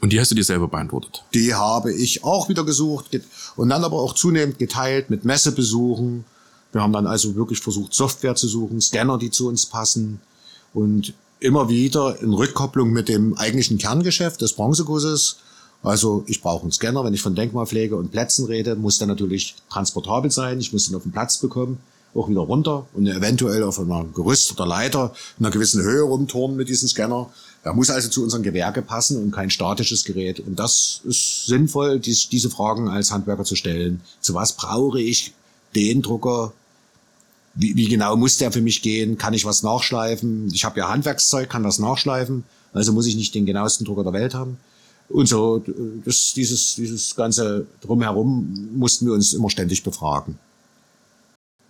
Und 0.00 0.12
die 0.12 0.20
hast 0.20 0.30
du 0.30 0.34
dir 0.34 0.44
selber 0.44 0.68
beantwortet? 0.68 1.24
Die 1.32 1.54
habe 1.54 1.92
ich 1.92 2.24
auch 2.24 2.48
wieder 2.48 2.64
gesucht 2.64 3.18
und 3.56 3.68
dann 3.68 3.84
aber 3.84 4.00
auch 4.00 4.14
zunehmend 4.14 4.58
geteilt 4.58 5.08
mit 5.08 5.24
Messebesuchen. 5.24 6.24
Wir 6.72 6.82
haben 6.82 6.92
dann 6.92 7.06
also 7.06 7.36
wirklich 7.36 7.60
versucht, 7.60 7.94
Software 7.94 8.34
zu 8.34 8.48
suchen, 8.48 8.80
Scanner, 8.80 9.16
die 9.16 9.30
zu 9.30 9.48
uns 9.48 9.66
passen 9.66 10.20
und 10.74 11.14
immer 11.40 11.68
wieder 11.68 12.20
in 12.20 12.32
Rückkopplung 12.32 12.90
mit 12.90 13.08
dem 13.08 13.36
eigentlichen 13.36 13.78
Kerngeschäft 13.78 14.40
des 14.40 14.54
Bronzegusses. 14.54 15.36
Also 15.82 16.24
ich 16.26 16.40
brauche 16.40 16.62
einen 16.62 16.72
Scanner, 16.72 17.04
wenn 17.04 17.14
ich 17.14 17.22
von 17.22 17.34
Denkmalpflege 17.34 17.96
und 17.96 18.10
Plätzen 18.10 18.46
rede, 18.46 18.74
muss 18.76 18.98
der 18.98 19.06
natürlich 19.06 19.54
transportabel 19.70 20.30
sein. 20.30 20.58
Ich 20.58 20.72
muss 20.72 20.88
ihn 20.88 20.94
auf 20.96 21.02
den 21.02 21.12
Platz 21.12 21.38
bekommen, 21.38 21.78
auch 22.14 22.28
wieder 22.28 22.40
runter 22.40 22.86
und 22.94 23.06
eventuell 23.06 23.62
auf 23.62 23.78
einer 23.80 24.04
Gerüst 24.14 24.52
oder 24.52 24.66
Leiter 24.66 25.12
in 25.38 25.44
einer 25.44 25.52
gewissen 25.52 25.82
Höhe 25.82 26.02
rumturnen 26.02 26.56
mit 26.56 26.68
diesem 26.68 26.88
Scanner. 26.88 27.30
Er 27.62 27.74
muss 27.74 27.90
also 27.90 28.08
zu 28.08 28.22
unserem 28.22 28.42
Gewerke 28.42 28.82
passen 28.82 29.22
und 29.22 29.30
kein 29.30 29.50
statisches 29.50 30.04
Gerät. 30.04 30.40
Und 30.40 30.58
das 30.58 31.00
ist 31.04 31.46
sinnvoll, 31.46 31.98
dies, 31.98 32.28
diese 32.28 32.50
Fragen 32.50 32.88
als 32.88 33.10
Handwerker 33.10 33.44
zu 33.44 33.56
stellen. 33.56 34.00
Zu 34.20 34.34
was 34.34 34.52
brauche 34.52 35.00
ich 35.00 35.32
den 35.74 36.02
Drucker? 36.02 36.52
Wie, 37.54 37.74
wie 37.76 37.88
genau 37.88 38.16
muss 38.16 38.36
der 38.38 38.52
für 38.52 38.60
mich 38.60 38.82
gehen? 38.82 39.16
Kann 39.16 39.34
ich 39.34 39.44
was 39.44 39.62
nachschleifen? 39.62 40.50
Ich 40.52 40.64
habe 40.64 40.78
ja 40.78 40.88
Handwerkszeug, 40.88 41.48
kann 41.48 41.62
das 41.62 41.78
nachschleifen. 41.78 42.44
Also 42.72 42.92
muss 42.92 43.06
ich 43.06 43.16
nicht 43.16 43.34
den 43.34 43.46
genauesten 43.46 43.84
Drucker 43.84 44.04
der 44.04 44.12
Welt 44.12 44.34
haben. 44.34 44.58
Und 45.08 45.28
so, 45.28 45.62
das, 46.04 46.32
dieses, 46.34 46.74
dieses 46.76 47.14
ganze 47.14 47.66
Drumherum 47.82 48.70
mussten 48.74 49.06
wir 49.06 49.12
uns 49.12 49.32
immer 49.32 49.50
ständig 49.50 49.82
befragen. 49.82 50.38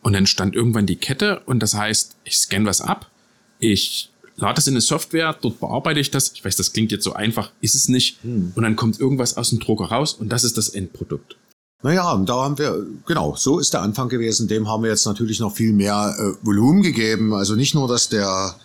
Und 0.05 0.13
dann 0.13 0.27
stand 0.27 0.55
irgendwann 0.55 0.85
die 0.85 0.97
Kette 0.97 1.41
und 1.47 1.61
das 1.61 1.73
heißt, 1.73 2.17
ich 2.25 2.37
scanne 2.37 2.67
was 2.67 2.83
ab, 2.83 3.11
ich 3.59 4.11
lade 4.37 4.61
es 4.61 4.67
in 4.67 4.75
eine 4.75 4.83
Software, 4.83 5.35
dort 5.41 5.61
bearbeite 5.61 5.99
ich 5.99 6.11
das. 6.11 6.33
Ich 6.35 6.45
weiß, 6.45 6.57
das 6.57 6.75
klingt 6.75 6.93
jetzt 6.93 7.05
so 7.05 7.15
einfach, 7.15 7.53
ist 7.63 7.75
es 7.75 7.89
nicht. 7.89 8.23
Hm. 8.23 8.53
Und 8.55 8.63
dann 8.63 8.77
kommt 8.77 9.01
irgendwas 9.01 9.39
aus 9.39 9.49
dem 9.49 9.61
Drucker 9.61 9.87
raus 9.87 10.13
und 10.13 10.29
das 10.29 10.45
ist 10.45 10.59
das 10.59 10.69
Endprodukt. 10.69 11.37
Naja, 11.83 12.13
und 12.13 12.29
da 12.29 12.45
haben 12.45 12.59
wir, 12.59 12.87
genau, 13.07 13.35
so 13.37 13.59
ist 13.59 13.73
der 13.73 13.81
Anfang 13.81 14.11
gewesen. 14.11 14.47
Dem 14.47 14.69
haben 14.69 14.83
wir 14.83 14.91
jetzt 14.91 15.07
natürlich 15.07 15.41
noch 15.41 15.55
viel 15.55 15.73
mehr 15.73 16.15
äh, 16.19 16.47
Volumen 16.47 16.83
gegeben. 16.83 17.33
Also 17.33 17.55
nicht 17.55 17.75
nur, 17.75 17.89
dass 17.89 18.11
der 18.11 18.57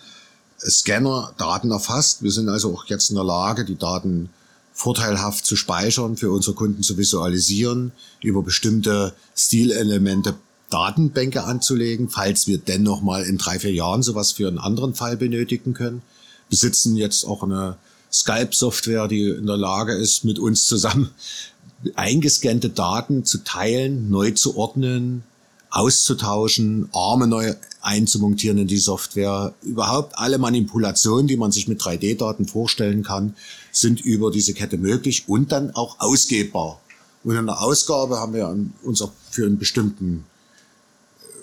Scanner 0.58 1.32
Daten 1.38 1.70
erfasst. 1.70 2.22
Wir 2.22 2.32
sind 2.32 2.50
also 2.50 2.74
auch 2.74 2.84
jetzt 2.86 3.08
in 3.08 3.16
der 3.16 3.24
Lage, 3.24 3.64
die 3.64 3.76
Daten 3.76 4.28
vorteilhaft 4.74 5.46
zu 5.46 5.56
speichern, 5.56 6.18
für 6.18 6.30
unsere 6.30 6.54
Kunden 6.54 6.82
zu 6.82 6.98
visualisieren, 6.98 7.92
über 8.22 8.42
bestimmte 8.42 9.14
Stilelemente 9.34 10.34
Datenbänke 10.70 11.44
anzulegen, 11.44 12.08
falls 12.08 12.46
wir 12.46 12.58
dennoch 12.58 13.02
mal 13.02 13.24
in 13.24 13.38
drei, 13.38 13.58
vier 13.58 13.72
Jahren 13.72 14.02
sowas 14.02 14.32
für 14.32 14.48
einen 14.48 14.58
anderen 14.58 14.94
Fall 14.94 15.16
benötigen 15.16 15.74
können. 15.74 16.02
Besitzen 16.48 16.96
jetzt 16.96 17.24
auch 17.24 17.42
eine 17.42 17.76
Skype-Software, 18.12 19.08
die 19.08 19.28
in 19.28 19.46
der 19.46 19.56
Lage 19.56 19.94
ist, 19.94 20.24
mit 20.24 20.38
uns 20.38 20.66
zusammen 20.66 21.10
eingescannte 21.94 22.70
Daten 22.70 23.24
zu 23.24 23.38
teilen, 23.38 24.10
neu 24.10 24.32
zu 24.32 24.56
ordnen, 24.56 25.24
auszutauschen, 25.70 26.88
Arme 26.92 27.26
neu 27.26 27.54
einzumontieren 27.80 28.58
in 28.58 28.66
die 28.66 28.78
Software. 28.78 29.54
Überhaupt 29.62 30.18
alle 30.18 30.38
Manipulationen, 30.38 31.26
die 31.26 31.36
man 31.36 31.52
sich 31.52 31.68
mit 31.68 31.80
3D-Daten 31.80 32.46
vorstellen 32.46 33.02
kann, 33.02 33.34
sind 33.72 34.00
über 34.00 34.30
diese 34.30 34.52
Kette 34.52 34.76
möglich 34.76 35.24
und 35.28 35.52
dann 35.52 35.74
auch 35.74 36.00
ausgebbar. 36.00 36.80
Und 37.22 37.36
in 37.36 37.46
der 37.46 37.60
Ausgabe 37.60 38.18
haben 38.18 38.34
wir 38.34 38.54
uns 38.82 39.02
auch 39.02 39.12
für 39.30 39.46
einen 39.46 39.58
bestimmten 39.58 40.24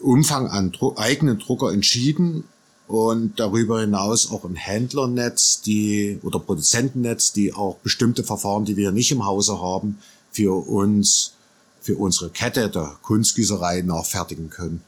Umfang 0.01 0.47
an 0.47 0.71
Dru 0.71 0.93
eigenen 0.97 1.39
Drucker 1.39 1.71
entschieden 1.71 2.43
und 2.87 3.39
darüber 3.39 3.81
hinaus 3.81 4.31
auch 4.31 4.45
ein 4.45 4.55
Händlernetz, 4.55 5.61
die 5.61 6.19
oder 6.23 6.39
Produzentennetz, 6.39 7.33
die 7.33 7.53
auch 7.53 7.77
bestimmte 7.77 8.23
Verfahren, 8.23 8.65
die 8.65 8.77
wir 8.77 8.91
nicht 8.91 9.11
im 9.11 9.25
Hause 9.25 9.61
haben, 9.61 9.99
für 10.31 10.67
uns, 10.67 11.33
für 11.81 11.95
unsere 11.95 12.29
Kette 12.29 12.69
der 12.69 12.97
Kunstgießerei 13.01 13.81
nachfertigen 13.81 14.49
können. 14.49 14.81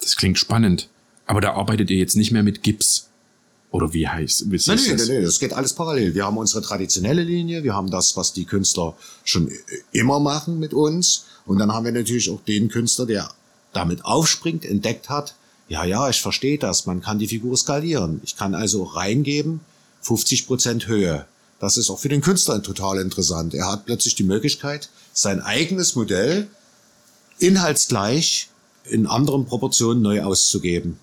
Das 0.00 0.16
klingt 0.16 0.38
spannend. 0.38 0.88
Aber 1.26 1.40
da 1.40 1.52
arbeitet 1.54 1.90
ihr 1.90 1.96
jetzt 1.96 2.16
nicht 2.16 2.32
mehr 2.32 2.42
mit 2.42 2.62
Gips. 2.62 3.06
Oder 3.72 3.92
wie 3.92 4.08
heißt, 4.08 4.50
wie 4.50 4.56
nein, 4.56 4.60
nein, 4.66 4.76
das? 4.76 5.06
Nein, 5.06 5.16
nein, 5.16 5.24
das 5.24 5.38
geht 5.38 5.52
alles 5.52 5.74
parallel. 5.74 6.14
Wir 6.14 6.24
haben 6.24 6.36
unsere 6.36 6.60
traditionelle 6.60 7.22
Linie, 7.22 7.62
wir 7.62 7.74
haben 7.74 7.90
das, 7.90 8.16
was 8.16 8.32
die 8.32 8.44
Künstler 8.44 8.96
schon 9.22 9.50
immer 9.92 10.18
machen 10.18 10.58
mit 10.58 10.74
uns. 10.74 11.26
Und 11.46 11.58
dann 11.58 11.72
haben 11.72 11.84
wir 11.84 11.92
natürlich 11.92 12.30
auch 12.30 12.42
den 12.42 12.68
Künstler, 12.68 13.06
der 13.06 13.30
damit 13.72 14.04
aufspringt, 14.04 14.64
entdeckt 14.64 15.08
hat, 15.08 15.34
ja, 15.68 15.84
ja, 15.84 16.08
ich 16.08 16.20
verstehe 16.20 16.58
das, 16.58 16.86
man 16.86 17.00
kann 17.00 17.20
die 17.20 17.28
Figur 17.28 17.56
skalieren. 17.56 18.20
Ich 18.24 18.36
kann 18.36 18.56
also 18.56 18.82
reingeben, 18.82 19.60
50 20.02 20.48
Prozent 20.48 20.88
Höhe. 20.88 21.26
Das 21.60 21.76
ist 21.76 21.90
auch 21.90 21.98
für 21.98 22.08
den 22.08 22.22
Künstler 22.22 22.60
total 22.60 22.98
interessant. 22.98 23.54
Er 23.54 23.70
hat 23.70 23.86
plötzlich 23.86 24.16
die 24.16 24.24
Möglichkeit, 24.24 24.88
sein 25.12 25.40
eigenes 25.40 25.94
Modell 25.94 26.48
inhaltsgleich 27.38 28.48
in 28.84 29.06
anderen 29.06 29.46
Proportionen 29.46 30.02
neu 30.02 30.22
auszugeben. 30.22 30.98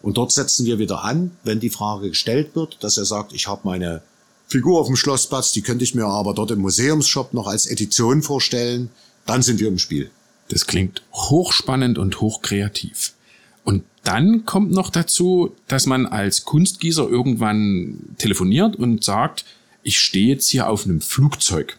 Und 0.00 0.16
dort 0.16 0.32
setzen 0.32 0.64
wir 0.64 0.78
wieder 0.78 1.04
an, 1.04 1.32
wenn 1.44 1.60
die 1.60 1.68
Frage 1.68 2.08
gestellt 2.08 2.54
wird, 2.54 2.82
dass 2.82 2.96
er 2.96 3.04
sagt, 3.04 3.34
ich 3.34 3.48
habe 3.48 3.62
meine 3.64 4.00
Figur 4.48 4.80
auf 4.80 4.86
dem 4.86 4.96
Schlossplatz, 4.96 5.52
die 5.52 5.60
könnte 5.60 5.84
ich 5.84 5.94
mir 5.94 6.06
aber 6.06 6.32
dort 6.32 6.52
im 6.52 6.60
Museumsshop 6.60 7.34
noch 7.34 7.46
als 7.46 7.66
Edition 7.66 8.22
vorstellen, 8.22 8.90
dann 9.26 9.42
sind 9.42 9.60
wir 9.60 9.68
im 9.68 9.78
Spiel. 9.78 10.10
Das 10.50 10.66
klingt 10.66 11.02
hochspannend 11.12 11.96
und 11.96 12.20
hochkreativ. 12.20 13.14
Und 13.64 13.84
dann 14.02 14.44
kommt 14.44 14.72
noch 14.72 14.90
dazu, 14.90 15.54
dass 15.68 15.86
man 15.86 16.06
als 16.06 16.44
Kunstgießer 16.44 17.08
irgendwann 17.08 18.16
telefoniert 18.18 18.76
und 18.76 19.04
sagt, 19.04 19.44
ich 19.82 19.98
stehe 19.98 20.28
jetzt 20.28 20.48
hier 20.48 20.68
auf 20.68 20.84
einem 20.84 21.00
Flugzeug. 21.00 21.78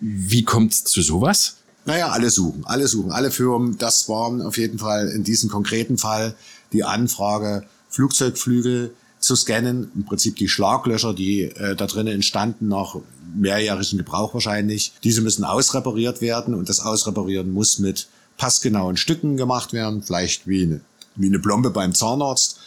Wie 0.00 0.44
kommt 0.44 0.72
es 0.72 0.84
zu 0.84 1.00
sowas? 1.00 1.56
Naja, 1.86 2.08
alle 2.08 2.30
suchen, 2.30 2.64
alle 2.66 2.86
suchen, 2.86 3.12
alle 3.12 3.30
Firmen. 3.30 3.78
Das 3.78 4.08
waren 4.08 4.42
auf 4.42 4.58
jeden 4.58 4.78
Fall 4.78 5.08
in 5.08 5.24
diesem 5.24 5.48
konkreten 5.48 5.98
Fall 5.98 6.34
die 6.72 6.84
Anfrage 6.84 7.64
Flugzeugflügel 7.88 8.92
zu 9.26 9.36
scannen. 9.36 9.90
Im 9.94 10.04
Prinzip 10.04 10.36
die 10.36 10.48
Schlaglöcher, 10.48 11.14
die 11.14 11.42
äh, 11.42 11.76
da 11.76 11.86
drinnen 11.86 12.14
entstanden 12.14 12.68
nach 12.68 12.96
mehrjährigem 13.34 13.98
Gebrauch 13.98 14.32
wahrscheinlich, 14.34 14.92
diese 15.04 15.20
müssen 15.20 15.44
ausrepariert 15.44 16.20
werden 16.20 16.54
und 16.54 16.68
das 16.68 16.80
Ausreparieren 16.80 17.52
muss 17.52 17.78
mit 17.78 18.08
passgenauen 18.38 18.96
Stücken 18.96 19.36
gemacht 19.36 19.72
werden, 19.72 20.02
vielleicht 20.02 20.46
wie 20.46 20.62
eine, 20.62 20.80
wie 21.16 21.26
eine 21.26 21.38
Plombe 21.38 21.70
beim 21.70 21.94
Zahnarzt. 21.94 22.58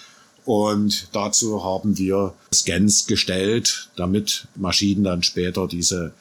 Und 0.45 1.09
dazu 1.11 1.63
haben 1.63 1.97
wir 1.97 2.33
Scans 2.53 3.05
gestellt, 3.05 3.89
damit 3.95 4.47
Maschinen 4.55 5.03
dann 5.03 5.21
später 5.21 5.67
diese 5.67 6.13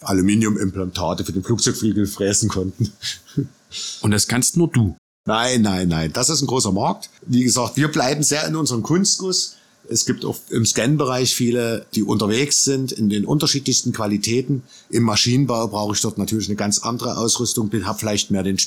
Aluminiumimplantate 0.00 1.24
für 1.24 1.32
den 1.32 1.44
Flugzeugflügel 1.44 2.06
fräsen 2.06 2.48
konnten. 2.48 2.92
Und 4.00 4.10
das 4.10 4.26
kannst 4.26 4.56
nur 4.56 4.68
du. 4.68 4.96
Nein, 5.26 5.62
nein, 5.62 5.88
nein. 5.88 6.12
Das 6.12 6.30
ist 6.30 6.40
ein 6.40 6.46
großer 6.46 6.72
Markt. 6.72 7.10
Wie 7.26 7.44
gesagt, 7.44 7.76
wir 7.76 7.88
bleiben 7.88 8.22
sehr 8.22 8.46
in 8.46 8.56
unserem 8.56 8.82
Kunstguss. 8.82 9.56
Es 9.90 10.04
gibt 10.04 10.24
auch 10.24 10.36
im 10.50 10.66
Scan-Bereich 10.66 11.34
viele, 11.34 11.86
die 11.94 12.02
unterwegs 12.02 12.64
sind 12.64 12.92
in 12.92 13.08
den 13.08 13.24
unterschiedlichsten 13.24 13.92
Qualitäten. 13.92 14.62
Im 14.90 15.04
Maschinenbau 15.04 15.68
brauche 15.68 15.94
ich 15.94 16.00
dort 16.02 16.18
natürlich 16.18 16.48
eine 16.48 16.56
ganz 16.56 16.78
andere 16.78 17.16
Ausrüstung, 17.16 17.70
habe 17.84 17.98
vielleicht 17.98 18.30
mehr 18.30 18.42
den 18.42 18.58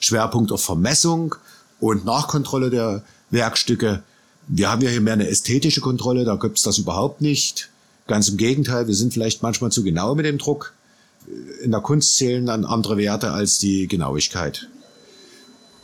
Schwerpunkt 0.00 0.52
auf 0.52 0.62
Vermessung 0.62 1.34
und 1.80 2.04
Nachkontrolle 2.04 2.70
der 2.70 3.02
Werkstücke. 3.30 4.02
Wir 4.48 4.70
haben 4.70 4.82
ja 4.82 4.90
hier 4.90 5.00
mehr 5.00 5.14
eine 5.14 5.28
ästhetische 5.28 5.80
Kontrolle, 5.80 6.24
da 6.24 6.36
gibt's 6.36 6.62
das 6.62 6.78
überhaupt 6.78 7.20
nicht. 7.20 7.70
Ganz 8.06 8.28
im 8.28 8.36
Gegenteil, 8.36 8.86
wir 8.86 8.94
sind 8.94 9.12
vielleicht 9.12 9.42
manchmal 9.42 9.72
zu 9.72 9.82
genau 9.82 10.14
mit 10.14 10.26
dem 10.26 10.38
Druck. 10.38 10.74
In 11.62 11.72
der 11.72 11.80
Kunst 11.80 12.16
zählen 12.16 12.46
dann 12.46 12.64
andere 12.64 12.96
Werte 12.96 13.32
als 13.32 13.58
die 13.58 13.88
Genauigkeit. 13.88 14.68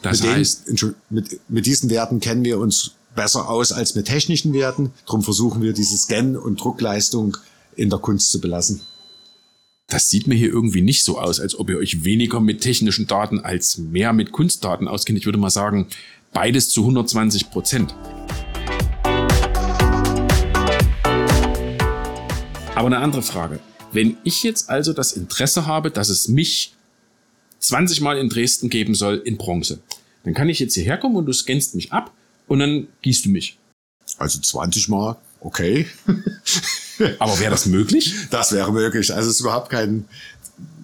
Das 0.03 0.23
mit 0.23 0.31
heißt, 0.31 0.69
den, 0.69 0.95
mit, 1.11 1.41
mit 1.49 1.67
diesen 1.67 1.91
Werten 1.91 2.21
kennen 2.21 2.45
wir 2.45 2.59
uns 2.59 2.93
besser 3.15 3.49
aus 3.49 3.73
als 3.73 3.95
mit 3.95 4.07
technischen 4.07 4.53
Werten. 4.53 4.93
Darum 5.07 5.23
versuchen 5.23 5.63
wir 5.63 5.73
diese 5.73 5.97
Scan- 5.97 6.37
und 6.37 6.61
Druckleistung 6.61 7.37
in 7.77 7.91
der 7.91 7.99
Kunst 7.99 8.31
zu 8.31 8.41
belassen. 8.41 8.81
Das 9.89 10.09
sieht 10.09 10.27
mir 10.27 10.35
hier 10.35 10.49
irgendwie 10.49 10.81
nicht 10.81 11.05
so 11.05 11.19
aus, 11.19 11.39
als 11.39 11.59
ob 11.59 11.69
ihr 11.69 11.77
euch 11.77 12.05
weniger 12.05 12.41
mit 12.41 12.63
technischen 12.63 13.07
Daten 13.07 13.41
als 13.41 13.77
mehr 13.77 14.13
mit 14.13 14.33
Kunstdaten 14.33 14.89
auskennt. 14.89 15.19
Ich 15.19 15.27
würde 15.27 15.39
mal 15.39 15.51
sagen, 15.51 15.87
beides 16.33 16.71
zu 16.71 16.81
120 16.81 17.51
Prozent. 17.51 17.95
Aber 22.75 22.87
eine 22.87 22.99
andere 22.99 23.23
Frage. 23.23 23.61
Wenn 23.93 24.17
ich 24.25 24.43
jetzt 24.43 24.71
also 24.71 24.95
das 24.95 25.13
Interesse 25.13 25.67
habe, 25.67 25.91
dass 25.91 26.09
es 26.09 26.29
mich 26.29 26.73
20 27.59 28.01
Mal 28.01 28.17
in 28.17 28.31
Dresden 28.31 28.71
geben 28.71 28.95
soll 28.95 29.21
in 29.23 29.37
Bronze, 29.37 29.81
dann 30.25 30.33
kann 30.33 30.49
ich 30.49 30.59
jetzt 30.59 30.75
hierher 30.75 30.97
kommen 30.97 31.17
und 31.17 31.27
du 31.27 31.33
scannst 31.35 31.75
mich 31.75 31.93
ab 31.93 32.13
und 32.53 32.59
dann 32.59 32.87
gießt 33.01 33.25
du 33.25 33.31
mich. 33.31 33.59
Also 34.19 34.39
20 34.39 34.91
Mal, 34.91 35.17
okay. 35.41 35.87
Aber 37.19 37.39
wäre 37.41 37.51
das 37.51 37.65
möglich? 37.65 38.15
Das 38.29 38.53
wäre 38.53 38.71
möglich. 38.71 39.11
Also 39.15 39.31
es 39.31 39.37
ist 39.37 39.41
überhaupt 39.41 39.71
kein, 39.71 40.05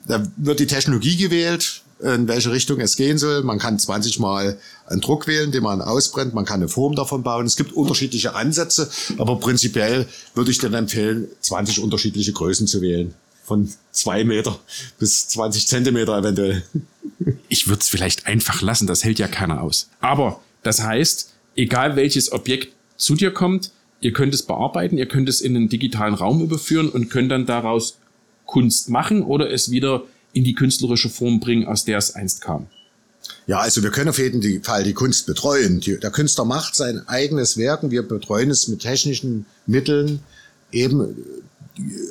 da 0.06 0.26
wird 0.38 0.60
die 0.60 0.66
Technologie 0.66 1.18
gewählt, 1.18 1.82
in 2.00 2.26
welche 2.26 2.52
Richtung 2.52 2.80
es 2.80 2.96
gehen 2.96 3.18
soll. 3.18 3.42
Man 3.42 3.58
kann 3.58 3.78
20 3.78 4.18
Mal 4.18 4.58
einen 4.86 5.02
Druck 5.02 5.26
wählen, 5.26 5.52
den 5.52 5.62
man 5.62 5.82
ausbrennt. 5.82 6.32
Man 6.32 6.46
kann 6.46 6.60
eine 6.60 6.70
Form 6.70 6.94
davon 6.94 7.22
bauen. 7.22 7.44
Es 7.44 7.56
gibt 7.56 7.72
unterschiedliche 7.72 8.34
Ansätze, 8.34 8.90
aber 9.18 9.38
prinzipiell 9.38 10.06
würde 10.34 10.50
ich 10.50 10.56
dir 10.56 10.72
empfehlen, 10.72 11.28
20 11.42 11.80
unterschiedliche 11.80 12.32
Größen 12.32 12.66
zu 12.66 12.80
wählen. 12.80 13.14
Von 13.44 13.70
zwei 13.92 14.24
Meter 14.24 14.58
bis 14.98 15.28
20 15.28 15.68
Zentimeter 15.68 16.16
eventuell. 16.16 16.62
Ich 17.50 17.68
würde 17.68 17.82
es 17.82 17.88
vielleicht 17.88 18.26
einfach 18.26 18.62
lassen, 18.62 18.86
das 18.86 19.04
hält 19.04 19.18
ja 19.18 19.28
keiner 19.28 19.60
aus. 19.62 19.90
Aber 20.00 20.40
das 20.62 20.80
heißt, 20.80 21.34
egal 21.58 21.96
welches 21.96 22.32
Objekt 22.32 22.72
zu 22.96 23.14
dir 23.14 23.32
kommt, 23.32 23.72
ihr 24.00 24.12
könnt 24.12 24.32
es 24.32 24.44
bearbeiten, 24.44 24.96
ihr 24.96 25.06
könnt 25.06 25.28
es 25.28 25.40
in 25.40 25.56
einen 25.56 25.68
digitalen 25.68 26.14
Raum 26.14 26.40
überführen 26.40 26.88
und 26.88 27.10
könnt 27.10 27.30
dann 27.30 27.46
daraus 27.46 27.98
Kunst 28.46 28.88
machen 28.88 29.22
oder 29.22 29.50
es 29.50 29.70
wieder 29.70 30.04
in 30.32 30.44
die 30.44 30.54
künstlerische 30.54 31.10
Form 31.10 31.40
bringen, 31.40 31.66
aus 31.66 31.84
der 31.84 31.98
es 31.98 32.14
einst 32.14 32.40
kam. 32.40 32.66
Ja, 33.46 33.58
also 33.58 33.82
wir 33.82 33.90
können 33.90 34.08
auf 34.08 34.18
jeden 34.18 34.62
Fall 34.62 34.84
die 34.84 34.94
Kunst 34.94 35.26
betreuen. 35.26 35.80
Der 35.80 36.10
Künstler 36.10 36.44
macht 36.44 36.76
sein 36.76 37.06
eigenes 37.08 37.56
Werken, 37.56 37.90
wir 37.90 38.02
betreuen 38.02 38.50
es 38.50 38.68
mit 38.68 38.80
technischen 38.80 39.46
Mitteln. 39.66 40.20
Eben 40.70 41.16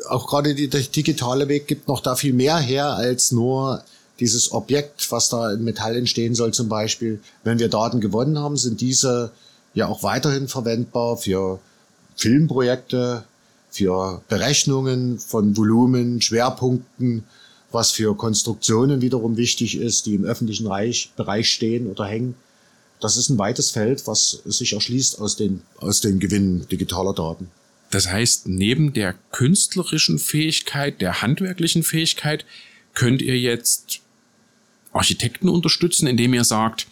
auch 0.10 0.28
gerade 0.28 0.54
der 0.56 0.82
digitale 0.82 1.48
Weg 1.48 1.68
gibt 1.68 1.88
noch 1.88 2.02
da 2.02 2.16
viel 2.16 2.34
mehr 2.34 2.58
her 2.58 2.88
als 2.88 3.32
nur 3.32 3.84
dieses 4.20 4.52
Objekt, 4.52 5.12
was 5.12 5.30
da 5.30 5.52
in 5.52 5.64
Metall 5.64 5.96
entstehen 5.96 6.36
soll 6.36 6.54
zum 6.54 6.70
Beispiel. 6.70 7.20
Wenn 7.44 7.60
wir 7.60 7.70
Daten 7.70 8.02
gewonnen 8.02 8.40
haben, 8.40 8.58
sind 8.58 8.82
diese 8.82 9.32
ja 9.74 9.88
auch 9.88 10.04
weiterhin 10.04 10.48
verwendbar 10.48 11.18
für 11.18 11.60
Filmprojekte, 12.16 13.24
für 13.70 14.22
Berechnungen 14.28 15.20
von 15.20 15.56
Volumen, 15.56 16.22
Schwerpunkten, 16.22 17.24
was 17.72 17.92
für 17.92 18.16
Konstruktionen 18.16 19.02
wiederum 19.02 19.38
wichtig 19.38 19.78
ist, 19.78 20.06
die 20.06 20.16
im 20.16 20.26
öffentlichen 20.26 20.68
Reich, 20.68 21.12
Bereich 21.16 21.52
stehen 21.52 21.88
oder 21.88 22.06
hängen. 22.06 22.36
Das 23.00 23.18
ist 23.18 23.30
ein 23.30 23.38
weites 23.38 23.70
Feld, 23.70 24.08
was 24.08 24.42
sich 24.46 24.74
erschließt 24.74 25.20
aus 25.20 25.36
den, 25.36 25.62
aus 25.78 26.02
den 26.02 26.20
Gewinnen 26.20 26.68
digitaler 26.72 27.14
Daten. 27.14 27.52
Das 27.92 28.08
heißt, 28.08 28.48
neben 28.48 28.94
der 28.94 29.14
künstlerischen 29.32 30.18
Fähigkeit, 30.18 31.00
der 31.02 31.22
handwerklichen 31.22 31.84
Fähigkeit, 31.84 32.46
könnt 32.94 33.22
ihr 33.22 33.40
jetzt 33.40 34.00
Architekten 34.98 35.50
unterstützen, 35.50 36.08
indem 36.08 36.34
ihr 36.34 36.44
sagt, 36.44 36.88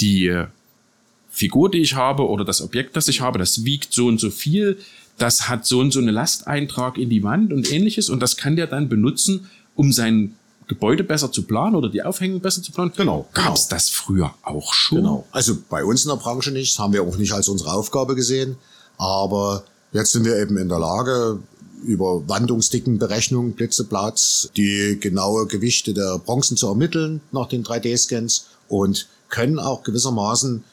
die 0.00 0.44
Figur, 1.30 1.70
die 1.70 1.80
ich 1.80 1.94
habe 1.94 2.28
oder 2.28 2.44
das 2.44 2.62
Objekt, 2.62 2.96
das 2.96 3.08
ich 3.08 3.20
habe, 3.20 3.38
das 3.38 3.64
wiegt 3.64 3.92
so 3.92 4.06
und 4.06 4.18
so 4.18 4.30
viel, 4.30 4.78
das 5.18 5.48
hat 5.48 5.66
so 5.66 5.80
und 5.80 5.92
so 5.92 6.00
eine 6.00 6.10
Lasteintrag 6.10 6.98
in 6.98 7.10
die 7.10 7.22
Wand 7.22 7.52
und 7.52 7.70
ähnliches 7.70 8.08
und 8.08 8.20
das 8.20 8.36
kann 8.36 8.56
der 8.56 8.66
dann 8.66 8.88
benutzen, 8.88 9.50
um 9.74 9.92
sein 9.92 10.34
Gebäude 10.68 11.04
besser 11.04 11.30
zu 11.30 11.42
planen 11.42 11.76
oder 11.76 11.88
die 11.88 12.02
Aufhängung 12.02 12.40
besser 12.40 12.62
zu 12.62 12.72
planen. 12.72 12.92
Genau. 12.96 13.28
Gab 13.32 13.54
es 13.54 13.68
genau. 13.68 13.76
das 13.76 13.88
früher 13.88 14.34
auch 14.42 14.74
schon? 14.74 14.98
Genau. 14.98 15.26
Also 15.30 15.56
bei 15.68 15.84
uns 15.84 16.04
in 16.04 16.10
der 16.10 16.16
Branche 16.16 16.50
nicht, 16.50 16.78
haben 16.78 16.92
wir 16.92 17.02
auch 17.02 17.16
nicht 17.16 17.32
als 17.32 17.48
unsere 17.48 17.72
Aufgabe 17.72 18.14
gesehen. 18.14 18.56
Aber 18.98 19.64
jetzt 19.92 20.12
sind 20.12 20.24
wir 20.24 20.36
eben 20.36 20.56
in 20.56 20.68
der 20.68 20.78
Lage, 20.78 21.38
über 21.86 22.28
Wandungsdickenberechnung, 22.28 23.52
Blitzeplatz, 23.52 24.50
die 24.56 24.98
genaue 25.00 25.46
Gewichte 25.46 25.94
der 25.94 26.18
Bronzen 26.18 26.56
zu 26.56 26.66
ermitteln 26.66 27.20
nach 27.32 27.48
den 27.48 27.64
3D-Scans 27.64 28.46
und 28.68 29.08
können 29.28 29.58
auch 29.58 29.82
gewissermaßen 29.82 30.64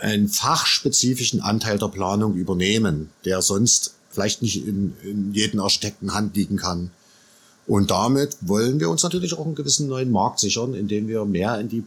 einen 0.00 0.28
fachspezifischen 0.28 1.40
Anteil 1.40 1.78
der 1.78 1.88
Planung 1.88 2.34
übernehmen, 2.34 3.10
der 3.24 3.42
sonst 3.42 3.94
vielleicht 4.10 4.42
nicht 4.42 4.66
in, 4.66 4.94
in 5.02 5.32
jeden 5.34 5.60
Architekten 5.60 6.14
Hand 6.14 6.36
liegen 6.36 6.56
kann. 6.56 6.90
Und 7.66 7.90
damit 7.90 8.36
wollen 8.40 8.80
wir 8.80 8.90
uns 8.90 9.02
natürlich 9.02 9.34
auch 9.34 9.46
einen 9.46 9.54
gewissen 9.54 9.86
neuen 9.86 10.10
Markt 10.10 10.40
sichern, 10.40 10.74
indem 10.74 11.06
wir 11.06 11.24
mehr 11.24 11.60
in 11.60 11.68
die 11.68 11.84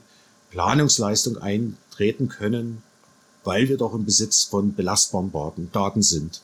Planungsleistung 0.51 1.37
eintreten 1.37 2.29
können, 2.29 2.83
weil 3.43 3.67
wir 3.67 3.77
doch 3.77 3.93
im 3.93 4.05
Besitz 4.05 4.43
von 4.43 4.73
belastbaren 4.73 5.31
Daten 5.73 6.01
sind. 6.01 6.41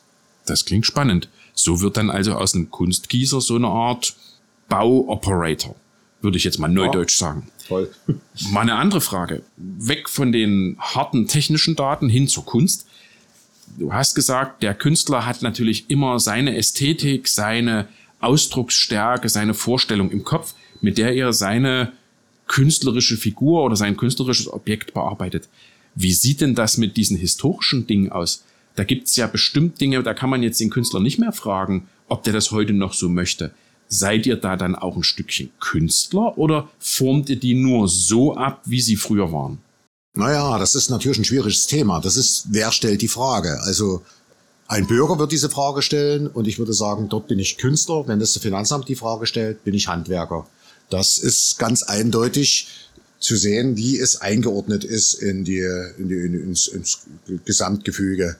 Das 0.50 0.66
klingt 0.66 0.86
spannend. 0.86 1.30
So 1.54 1.82
wird 1.82 1.98
dann 1.98 2.10
also 2.10 2.34
aus 2.34 2.56
einem 2.56 2.72
Kunstgießer 2.72 3.42
so 3.42 3.56
eine 3.56 3.68
Art 3.68 4.16
Bauoperator, 4.70 5.76
würde 6.22 6.38
ich 6.38 6.44
jetzt 6.44 6.60
mal 6.60 6.68
neudeutsch 6.68 7.20
ja, 7.20 7.28
sagen. 7.28 7.48
Toll. 7.68 7.92
Mal 8.52 8.62
eine 8.62 8.76
andere 8.76 9.02
Frage. 9.02 9.44
Weg 9.58 10.10
von 10.10 10.32
den 10.32 10.76
harten 10.80 11.28
technischen 11.28 11.76
Daten 11.76 12.10
hin 12.10 12.28
zur 12.28 12.46
Kunst. 12.46 12.88
Du 13.78 13.94
hast 13.94 14.16
gesagt, 14.16 14.64
der 14.64 14.74
Künstler 14.74 15.26
hat 15.26 15.44
natürlich 15.44 15.90
immer 15.90 16.20
seine 16.20 16.58
Ästhetik, 16.58 17.28
seine 17.28 17.88
Ausdrucksstärke, 18.20 19.30
seine 19.30 19.54
Vorstellung 19.54 20.10
im 20.10 20.24
Kopf, 20.24 20.56
mit 20.82 20.98
der 20.98 21.14
er 21.14 21.32
seine 21.34 21.94
künstlerische 22.48 23.18
Figur 23.18 23.64
oder 23.64 23.76
sein 23.76 23.96
künstlerisches 23.96 24.52
Objekt 24.52 24.94
bearbeitet. 24.94 25.48
Wie 25.96 26.12
sieht 26.12 26.42
denn 26.42 26.56
das 26.56 26.78
mit 26.78 26.98
diesen 26.98 27.18
historischen 27.18 27.86
Dingen 27.86 28.12
aus? 28.12 28.44
Da 28.80 28.86
gibt's 28.86 29.18
ja 29.18 29.28
bestimmt 29.28 29.82
Dinge, 29.82 30.02
da 30.04 30.14
kann 30.14 30.30
man 30.30 30.42
jetzt 30.42 30.62
den 30.62 30.70
Künstler 30.70 31.02
nicht 31.02 31.20
mehr 31.20 31.34
fragen, 31.34 31.90
ob 32.08 32.24
der 32.24 32.32
das 32.32 32.52
heute 32.52 32.72
noch 32.72 32.94
so 32.94 33.10
möchte. 33.10 33.52
Seid 33.90 34.26
ihr 34.26 34.38
da 34.38 34.56
dann 34.56 34.74
auch 34.74 34.96
ein 34.96 35.04
Stückchen 35.04 35.52
Künstler 35.60 36.38
oder 36.38 36.70
formt 36.80 37.30
ihr 37.30 37.36
die 37.36 37.56
nur 37.56 37.90
so 37.90 38.38
ab, 38.38 38.62
wie 38.64 38.80
sie 38.80 38.96
früher 38.96 39.34
waren? 39.34 39.58
Naja, 40.14 40.58
das 40.58 40.76
ist 40.76 40.90
natürlich 40.90 41.18
ein 41.18 41.26
schwieriges 41.26 41.68
Thema. 41.68 42.00
Das 42.00 42.16
ist, 42.16 42.46
wer 42.52 42.72
stellt 42.72 43.02
die 43.02 43.10
Frage? 43.10 43.60
Also 43.64 44.02
ein 44.70 44.88
Bürger 44.88 45.20
wird 45.20 45.34
diese 45.34 45.50
Frage 45.50 45.82
stellen 45.82 46.28
und 46.28 46.48
ich 46.48 46.58
würde 46.58 46.72
sagen, 46.74 47.10
dort 47.10 47.28
bin 47.28 47.38
ich 47.38 47.58
Künstler. 47.58 48.08
Wenn 48.08 48.22
das 48.22 48.38
Finanzamt 48.38 48.88
die 48.88 48.96
Frage 48.96 49.26
stellt, 49.26 49.66
bin 49.66 49.74
ich 49.74 49.90
Handwerker. 49.90 50.48
Das 50.90 51.18
ist 51.18 51.60
ganz 51.60 51.84
eindeutig 51.84 52.70
zu 53.20 53.36
sehen, 53.36 53.76
wie 53.76 54.00
es 54.00 54.22
eingeordnet 54.22 54.86
ist 54.86 55.16
in 55.16 55.44
die, 55.44 55.68
in 55.98 56.08
die, 56.08 56.16
ins, 56.16 56.70
ins 56.70 57.02
Gesamtgefüge. 57.44 58.38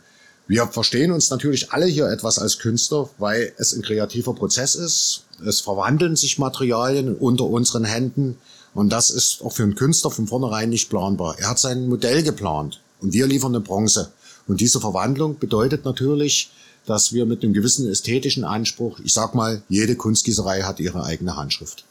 Wir 0.50 0.66
verstehen 0.66 1.12
uns 1.12 1.30
natürlich 1.30 1.74
alle 1.74 1.86
hier 1.86 2.08
etwas 2.08 2.40
als 2.40 2.58
Künstler, 2.58 3.08
weil 3.20 3.54
es 3.58 3.72
ein 3.72 3.84
kreativer 3.84 4.34
Prozess 4.34 4.74
ist. 4.74 5.26
Es 5.46 5.62
verwandeln 5.62 6.16
sich 6.16 6.40
Materialien 6.40 7.16
unter 7.16 7.46
unseren 7.46 7.86
Händen 7.86 8.36
und 8.74 8.90
das 8.90 9.12
ist 9.12 9.44
auch 9.44 9.54
für 9.54 9.62
einen 9.62 9.76
Künstler 9.76 10.10
von 10.10 10.26
vornherein 10.26 10.70
nicht 10.72 10.90
planbar. 10.90 11.38
Er 11.38 11.52
hat 11.52 11.60
sein 11.60 11.88
Modell 11.88 12.24
geplant 12.24 12.82
und 13.00 13.14
wir 13.14 13.28
liefern 13.28 13.54
eine 13.54 13.64
Bronze. 13.64 14.12
Und 14.48 14.60
diese 14.60 14.80
Verwandlung 14.80 15.38
bedeutet 15.38 15.86
natürlich, 15.86 16.50
dass 16.88 17.14
wir 17.14 17.28
mit 17.28 17.44
einem 17.44 17.54
gewissen 17.54 17.88
ästhetischen 17.88 18.44
Anspruch, 18.44 19.00
ich 19.04 19.14
sag 19.14 19.36
mal, 19.36 19.62
jede 19.70 19.96
Kunstgießerei 19.96 20.64
hat 20.64 20.80
ihre 20.80 21.04
eigene 21.04 21.36
Handschrift. 21.36 21.86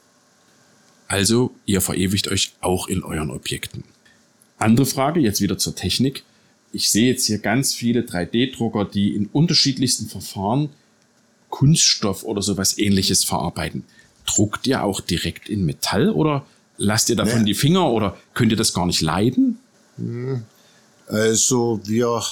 Also, 1.07 1.53
ihr 1.64 1.81
verewigt 1.81 2.27
euch 2.27 2.55
auch 2.61 2.88
in 2.88 3.05
euren 3.05 3.31
Objekten. 3.31 3.85
Andere 4.59 4.87
Frage, 4.87 5.21
jetzt 5.21 5.40
wieder 5.40 5.59
zur 5.59 5.77
Technik. 5.77 6.25
Ich 6.72 6.90
sehe 6.90 7.11
jetzt 7.11 7.26
hier 7.26 7.38
ganz 7.38 7.74
viele 7.74 8.02
3D-Drucker, 8.02 8.85
die 8.85 9.14
in 9.14 9.26
unterschiedlichsten 9.26 10.07
Verfahren 10.07 10.70
Kunststoff 11.50 12.24
oder 12.24 12.42
sowas 12.42 12.78
ähnliches 12.78 13.24
verarbeiten. 13.24 13.85
Druckt 14.26 14.66
ihr 14.66 14.85
auch 14.85 15.00
direkt 15.00 15.48
in 15.48 15.64
Metall 15.64 16.11
oder 16.11 16.44
lasst 16.76 17.09
ihr 17.09 17.16
davon 17.16 17.40
nee. 17.40 17.46
die 17.46 17.54
Finger 17.54 17.90
oder 17.90 18.16
könnt 18.35 18.52
ihr 18.52 18.59
das 18.59 18.74
gar 18.74 18.87
nicht 18.87 19.00
leiden? 19.00 19.59
Also 21.07 21.81
wir 21.85 22.22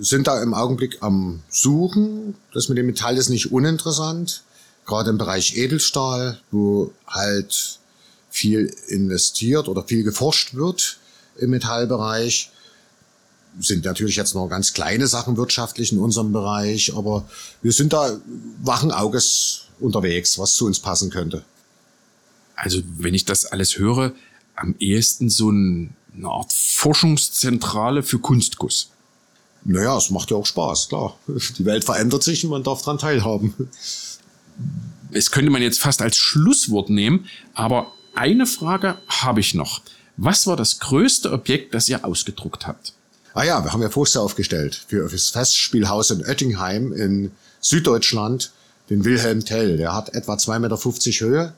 sind 0.00 0.26
da 0.26 0.42
im 0.42 0.54
Augenblick 0.54 0.98
am 1.00 1.42
Suchen. 1.48 2.34
Das 2.52 2.68
mit 2.68 2.78
dem 2.78 2.86
Metall 2.86 3.16
ist 3.16 3.30
nicht 3.30 3.52
uninteressant. 3.52 4.42
Gerade 4.84 5.10
im 5.10 5.18
Bereich 5.18 5.56
Edelstahl, 5.56 6.40
wo 6.50 6.92
halt 7.06 7.78
viel 8.30 8.74
investiert 8.88 9.68
oder 9.68 9.84
viel 9.84 10.02
geforscht 10.02 10.54
wird 10.54 10.98
im 11.38 11.50
Metallbereich. 11.50 12.50
Sind 13.60 13.84
natürlich 13.84 14.16
jetzt 14.16 14.34
noch 14.34 14.48
ganz 14.48 14.72
kleine 14.72 15.06
Sachen 15.06 15.36
wirtschaftlich 15.36 15.92
in 15.92 15.98
unserem 15.98 16.32
Bereich, 16.32 16.94
aber 16.96 17.28
wir 17.60 17.72
sind 17.72 17.92
da 17.92 18.18
wachen 18.62 18.90
Auges 18.92 19.66
unterwegs, 19.78 20.38
was 20.38 20.54
zu 20.54 20.66
uns 20.66 20.80
passen 20.80 21.10
könnte. 21.10 21.44
Also 22.56 22.80
wenn 22.96 23.14
ich 23.14 23.24
das 23.24 23.44
alles 23.44 23.78
höre, 23.78 24.12
am 24.54 24.74
ehesten 24.78 25.28
so 25.28 25.50
ein, 25.50 25.94
eine 26.16 26.28
Art 26.28 26.52
Forschungszentrale 26.52 28.02
für 28.02 28.18
Kunstguss. 28.18 28.90
Naja, 29.64 29.96
es 29.96 30.10
macht 30.10 30.30
ja 30.30 30.36
auch 30.36 30.46
Spaß, 30.46 30.88
klar. 30.88 31.16
Die 31.58 31.64
Welt 31.64 31.84
verändert 31.84 32.22
sich 32.22 32.44
und 32.44 32.50
man 32.50 32.62
darf 32.62 32.82
daran 32.82 32.98
teilhaben. 32.98 33.54
Es 35.12 35.30
könnte 35.30 35.50
man 35.50 35.62
jetzt 35.62 35.78
fast 35.78 36.02
als 36.02 36.16
Schlusswort 36.16 36.90
nehmen, 36.90 37.26
aber 37.54 37.92
eine 38.14 38.46
Frage 38.46 38.98
habe 39.08 39.40
ich 39.40 39.54
noch. 39.54 39.82
Was 40.16 40.46
war 40.46 40.56
das 40.56 40.78
größte 40.78 41.32
Objekt, 41.32 41.74
das 41.74 41.88
ihr 41.88 42.04
ausgedruckt 42.04 42.66
habt? 42.66 42.92
Ah 43.34 43.44
ja, 43.44 43.64
wir 43.64 43.72
haben 43.72 43.80
ja 43.80 43.88
Poster 43.88 44.20
aufgestellt 44.20 44.84
für 44.88 45.08
das 45.08 45.30
Festspielhaus 45.30 46.10
in 46.10 46.22
Oettingheim 46.22 46.92
in 46.92 47.30
Süddeutschland, 47.62 48.52
den 48.90 49.06
Wilhelm 49.06 49.42
Tell. 49.42 49.78
Der 49.78 49.94
hat 49.94 50.14
etwa 50.14 50.34
2,50 50.34 50.58
Meter 50.58 50.76
Höhe 51.26 51.52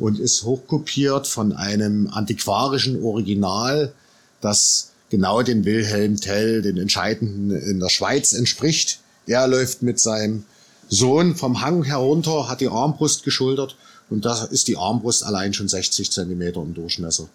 und 0.00 0.18
ist 0.18 0.42
hochkopiert 0.42 1.28
von 1.28 1.52
einem 1.52 2.08
antiquarischen 2.08 3.00
Original, 3.04 3.92
das 4.40 4.90
genau 5.08 5.42
den 5.42 5.64
Wilhelm 5.64 6.20
Tell, 6.20 6.62
den 6.62 6.78
Entscheidenden 6.78 7.52
in 7.52 7.78
der 7.78 7.90
Schweiz 7.90 8.32
entspricht. 8.32 8.98
Er 9.26 9.46
läuft 9.46 9.82
mit 9.82 10.00
seinem 10.00 10.44
Sohn 10.88 11.36
vom 11.36 11.60
Hang 11.60 11.84
herunter, 11.84 12.48
hat 12.48 12.60
die 12.60 12.68
Armbrust 12.68 13.22
geschultert 13.22 13.76
und 14.08 14.24
da 14.24 14.46
ist 14.46 14.66
die 14.66 14.76
Armbrust 14.76 15.22
allein 15.22 15.54
schon 15.54 15.68
60 15.68 16.10
Zentimeter 16.10 16.60
im 16.60 16.74
Durchmesser. 16.74 17.28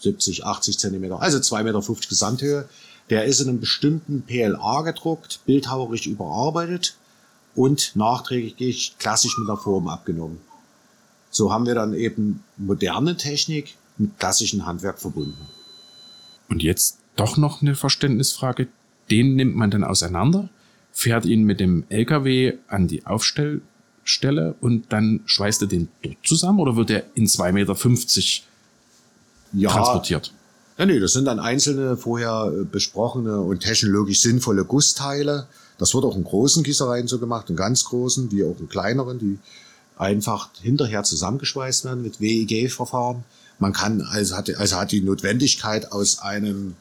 70, 0.00 0.44
80 0.44 0.78
Zentimeter, 0.78 1.20
also 1.20 1.38
2,50 1.38 1.62
Meter 1.64 1.82
Gesamthöhe. 2.08 2.68
Der 3.10 3.24
ist 3.24 3.40
in 3.40 3.48
einem 3.48 3.60
bestimmten 3.60 4.22
PLA 4.22 4.82
gedruckt, 4.82 5.40
bildhauerisch 5.46 6.06
überarbeitet 6.06 6.96
und 7.54 7.94
nachträglich 7.94 8.96
klassisch 8.98 9.36
mit 9.38 9.48
der 9.48 9.56
Form 9.56 9.88
abgenommen. 9.88 10.40
So 11.30 11.52
haben 11.52 11.66
wir 11.66 11.74
dann 11.74 11.94
eben 11.94 12.42
moderne 12.56 13.16
Technik 13.16 13.74
mit 13.98 14.18
klassischem 14.18 14.66
Handwerk 14.66 14.98
verbunden. 14.98 15.46
Und 16.48 16.62
jetzt 16.62 16.98
doch 17.16 17.36
noch 17.36 17.62
eine 17.62 17.74
Verständnisfrage. 17.74 18.68
Den 19.10 19.36
nimmt 19.36 19.54
man 19.54 19.70
dann 19.70 19.84
auseinander, 19.84 20.48
fährt 20.92 21.24
ihn 21.24 21.44
mit 21.44 21.60
dem 21.60 21.84
LKW 21.88 22.54
an 22.68 22.88
die 22.88 23.06
Aufstell 23.06 23.62
Stelle 24.08 24.54
und 24.60 24.92
dann 24.92 25.20
schweißt 25.26 25.62
er 25.62 25.68
den 25.68 25.88
dort 26.02 26.16
zusammen 26.24 26.60
oder 26.60 26.76
wird 26.76 26.90
er 26.90 27.04
in 27.14 27.26
2,50 27.26 27.52
Meter 27.52 27.76
ja, 29.52 29.70
transportiert? 29.70 30.32
Ja, 30.78 30.84
nee, 30.84 31.00
das 31.00 31.14
sind 31.14 31.24
dann 31.24 31.38
einzelne 31.38 31.96
vorher 31.96 32.52
äh, 32.52 32.64
besprochene 32.64 33.40
und 33.40 33.60
technologisch 33.60 34.20
sinnvolle 34.20 34.64
Gussteile. 34.64 35.46
Das 35.78 35.94
wird 35.94 36.04
auch 36.04 36.16
in 36.16 36.24
großen 36.24 36.62
Gießereien 36.62 37.08
so 37.08 37.18
gemacht, 37.18 37.48
in 37.48 37.56
ganz 37.56 37.84
großen, 37.84 38.30
wie 38.30 38.44
auch 38.44 38.58
in 38.60 38.68
kleineren, 38.68 39.18
die 39.18 39.38
einfach 39.96 40.50
hinterher 40.60 41.02
zusammengeschweißt 41.02 41.86
werden 41.86 42.02
mit 42.02 42.20
WEG-Verfahren. 42.20 43.24
Man 43.58 43.72
kann 43.72 44.02
also 44.02 44.36
hat, 44.36 44.54
also 44.56 44.76
hat 44.76 44.92
die 44.92 45.00
Notwendigkeit 45.00 45.92
aus 45.92 46.18
einem 46.18 46.74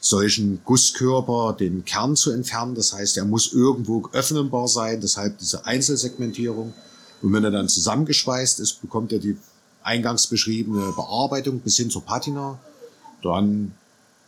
solchen 0.00 0.60
Gusskörper 0.64 1.54
den 1.58 1.84
Kern 1.84 2.16
zu 2.16 2.30
entfernen. 2.30 2.74
Das 2.74 2.94
heißt, 2.94 3.18
er 3.18 3.26
muss 3.26 3.52
irgendwo 3.52 4.08
öffnenbar 4.12 4.68
sein, 4.68 5.00
deshalb 5.00 5.38
diese 5.38 5.66
Einzelsegmentierung. 5.66 6.72
Und 7.20 7.32
wenn 7.32 7.44
er 7.44 7.50
dann 7.50 7.68
zusammengeschweißt 7.68 8.60
ist, 8.60 8.80
bekommt 8.80 9.12
er 9.12 9.18
die 9.18 9.36
eingangs 9.82 10.26
beschriebene 10.26 10.92
Bearbeitung 10.96 11.60
bis 11.60 11.76
hin 11.76 11.90
zur 11.90 12.04
Patina. 12.04 12.58
Dann 13.24 13.72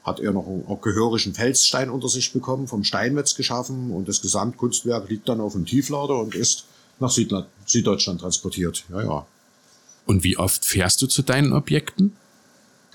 hat 0.02 0.20
er 0.20 0.32
noch 0.32 0.46
einen 0.46 0.80
gehörigen 0.80 1.34
Felsstein 1.34 1.90
unter 1.90 2.08
sich 2.08 2.32
bekommen, 2.32 2.68
vom 2.68 2.84
Steinmetz 2.84 3.34
geschaffen 3.34 3.90
und 3.90 4.08
das 4.08 4.22
Gesamtkunstwerk 4.22 5.08
liegt 5.10 5.28
dann 5.28 5.40
auf 5.40 5.52
dem 5.52 5.66
Tieflader 5.66 6.18
und 6.18 6.34
ist 6.34 6.64
nach 7.00 7.10
Süddeutschland 7.10 8.20
transportiert. 8.20 8.84
Ja, 8.90 9.02
ja. 9.02 9.26
Und 10.06 10.22
wie 10.22 10.36
oft 10.36 10.64
fährst 10.64 11.02
du 11.02 11.08
zu 11.08 11.22
deinen 11.22 11.52
Objekten? 11.52 12.16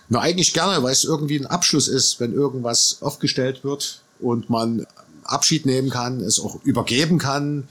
Na, 0.08 0.20
eigentlich 0.20 0.54
gerne, 0.54 0.82
weil 0.84 0.94
es 0.94 1.04
irgendwie 1.04 1.38
ein 1.38 1.46
Abschluss 1.46 1.88
ist, 1.88 2.20
wenn 2.20 2.34
irgendwas 2.34 3.02
aufgestellt 3.02 3.64
wird 3.64 4.02
und 4.20 4.50
man 4.50 4.86
Abschied 5.24 5.66
nehmen 5.66 5.90
kann, 5.90 6.22
es 6.22 6.40
auch 6.40 6.64
übergeben 6.64 7.18
kann. 7.18 7.68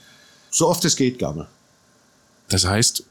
So 0.50 0.68
oft 0.68 0.84
es 0.84 0.96
geht 0.96 1.18
gerne. 1.18 1.48
Das 2.48 2.66
heißt, 2.66 3.04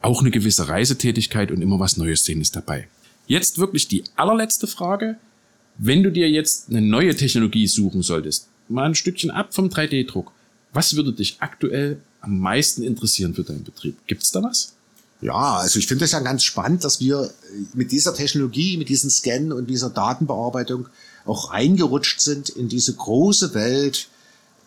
auch 0.00 0.20
eine 0.20 0.30
gewisse 0.30 0.68
Reisetätigkeit 0.68 1.50
und 1.50 1.62
immer 1.62 1.80
was 1.80 1.96
Neues 1.96 2.24
sehen 2.24 2.40
ist 2.40 2.56
dabei. 2.56 2.88
Jetzt 3.28 3.58
wirklich 3.58 3.86
die 3.88 4.04
allerletzte 4.16 4.66
Frage. 4.66 5.18
Wenn 5.76 6.02
du 6.02 6.10
dir 6.10 6.28
jetzt 6.28 6.70
eine 6.70 6.80
neue 6.80 7.14
Technologie 7.14 7.68
suchen 7.68 8.02
solltest, 8.02 8.48
mal 8.68 8.86
ein 8.86 8.94
Stückchen 8.94 9.30
ab 9.30 9.54
vom 9.54 9.68
3D-Druck, 9.68 10.32
was 10.72 10.96
würde 10.96 11.12
dich 11.12 11.36
aktuell 11.40 12.00
am 12.22 12.38
meisten 12.40 12.82
interessieren 12.82 13.34
für 13.34 13.44
deinen 13.44 13.64
Betrieb? 13.64 13.96
Gibt's 14.06 14.32
da 14.32 14.42
was? 14.42 14.72
Ja, 15.20 15.58
also 15.58 15.78
ich 15.78 15.86
finde 15.86 16.06
es 16.06 16.12
ja 16.12 16.20
ganz 16.20 16.42
spannend, 16.42 16.84
dass 16.84 17.00
wir 17.00 17.30
mit 17.74 17.92
dieser 17.92 18.14
Technologie, 18.14 18.78
mit 18.78 18.88
diesem 18.88 19.10
Scan 19.10 19.52
und 19.52 19.68
dieser 19.68 19.90
Datenbearbeitung 19.90 20.88
auch 21.26 21.52
reingerutscht 21.52 22.20
sind 22.20 22.48
in 22.48 22.68
diese 22.68 22.94
große 22.94 23.52
Welt 23.52 24.08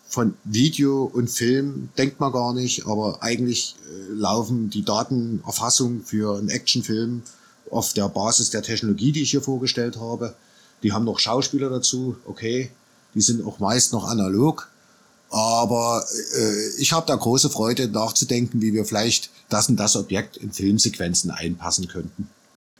von 0.06 0.34
Video 0.44 1.04
und 1.04 1.30
Film. 1.30 1.88
Denkt 1.98 2.20
man 2.20 2.32
gar 2.32 2.54
nicht, 2.54 2.86
aber 2.86 3.22
eigentlich 3.22 3.74
äh, 3.86 4.12
laufen 4.12 4.70
die 4.70 4.84
Datenerfassung 4.84 6.02
für 6.04 6.38
einen 6.38 6.50
Actionfilm 6.50 7.22
auf 7.72 7.92
der 7.94 8.08
Basis 8.08 8.50
der 8.50 8.62
Technologie, 8.62 9.12
die 9.12 9.22
ich 9.22 9.30
hier 9.30 9.42
vorgestellt 9.42 9.96
habe. 9.96 10.34
Die 10.82 10.92
haben 10.92 11.04
noch 11.04 11.18
Schauspieler 11.18 11.70
dazu, 11.70 12.16
okay. 12.26 12.70
Die 13.14 13.20
sind 13.20 13.44
auch 13.44 13.58
meist 13.58 13.92
noch 13.92 14.04
analog. 14.04 14.68
Aber 15.30 16.04
äh, 16.36 16.80
ich 16.80 16.92
habe 16.92 17.06
da 17.06 17.16
große 17.16 17.48
Freude 17.48 17.88
nachzudenken, 17.88 18.60
wie 18.60 18.74
wir 18.74 18.84
vielleicht 18.84 19.30
das 19.48 19.68
und 19.68 19.76
das 19.76 19.96
Objekt 19.96 20.36
in 20.36 20.52
Filmsequenzen 20.52 21.30
einpassen 21.30 21.88
könnten. 21.88 22.28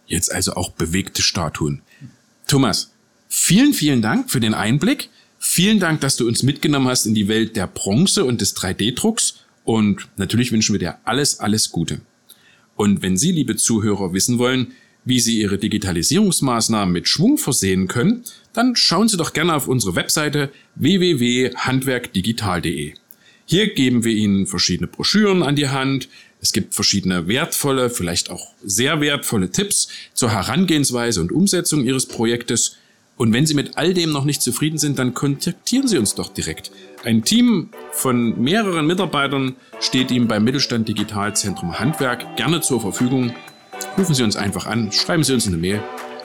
Jetzt 0.06 0.30
also 0.30 0.54
auch 0.54 0.70
bewegte 0.72 1.22
Statuen. 1.22 1.80
Thomas, 2.46 2.90
vielen, 3.28 3.72
vielen 3.72 4.02
Dank 4.02 4.30
für 4.30 4.40
den 4.40 4.52
Einblick. 4.52 5.08
Vielen 5.38 5.80
Dank, 5.80 6.02
dass 6.02 6.16
du 6.16 6.28
uns 6.28 6.42
mitgenommen 6.42 6.88
hast 6.88 7.06
in 7.06 7.14
die 7.14 7.28
Welt 7.28 7.56
der 7.56 7.66
Bronze 7.66 8.24
und 8.24 8.42
des 8.42 8.54
3D-Drucks. 8.54 9.34
Und 9.64 10.08
natürlich 10.16 10.52
wünschen 10.52 10.74
wir 10.74 10.78
dir 10.78 10.98
alles, 11.04 11.40
alles 11.40 11.70
Gute. 11.70 12.00
Und 12.76 13.00
wenn 13.00 13.16
Sie, 13.16 13.32
liebe 13.32 13.56
Zuhörer, 13.56 14.12
wissen 14.12 14.38
wollen, 14.38 14.72
wie 15.04 15.20
Sie 15.20 15.40
Ihre 15.40 15.58
Digitalisierungsmaßnahmen 15.58 16.92
mit 16.92 17.08
Schwung 17.08 17.38
versehen 17.38 17.88
können, 17.88 18.24
dann 18.52 18.76
schauen 18.76 19.08
Sie 19.08 19.16
doch 19.16 19.32
gerne 19.32 19.54
auf 19.54 19.66
unsere 19.68 19.96
Webseite 19.96 20.50
www.handwerkdigital.de. 20.76 22.92
Hier 23.44 23.74
geben 23.74 24.04
wir 24.04 24.12
Ihnen 24.12 24.46
verschiedene 24.46 24.86
Broschüren 24.86 25.42
an 25.42 25.56
die 25.56 25.68
Hand. 25.68 26.08
Es 26.40 26.52
gibt 26.52 26.74
verschiedene 26.74 27.28
wertvolle, 27.28 27.90
vielleicht 27.90 28.30
auch 28.30 28.52
sehr 28.64 29.00
wertvolle 29.00 29.50
Tipps 29.50 29.88
zur 30.14 30.30
Herangehensweise 30.30 31.20
und 31.20 31.32
Umsetzung 31.32 31.84
Ihres 31.84 32.06
Projektes. 32.06 32.76
Und 33.16 33.32
wenn 33.32 33.46
Sie 33.46 33.54
mit 33.54 33.76
all 33.76 33.94
dem 33.94 34.10
noch 34.10 34.24
nicht 34.24 34.42
zufrieden 34.42 34.78
sind, 34.78 34.98
dann 34.98 35.14
kontaktieren 35.14 35.86
Sie 35.86 35.98
uns 35.98 36.14
doch 36.14 36.32
direkt. 36.32 36.70
Ein 37.04 37.24
Team 37.24 37.70
von 37.92 38.40
mehreren 38.40 38.86
Mitarbeitern 38.86 39.56
steht 39.80 40.10
Ihnen 40.10 40.28
beim 40.28 40.44
Mittelstand 40.44 40.88
Digitalzentrum 40.88 41.78
Handwerk 41.78 42.36
gerne 42.36 42.60
zur 42.60 42.80
Verfügung. 42.80 43.32
Rufen 43.98 44.14
Sie 44.14 44.22
uns 44.22 44.36
einfach 44.36 44.66
an, 44.66 44.90
schreiben 44.90 45.22
Sie 45.22 45.34
uns 45.34 45.46
eine 45.46 45.56
Mail 45.56 45.82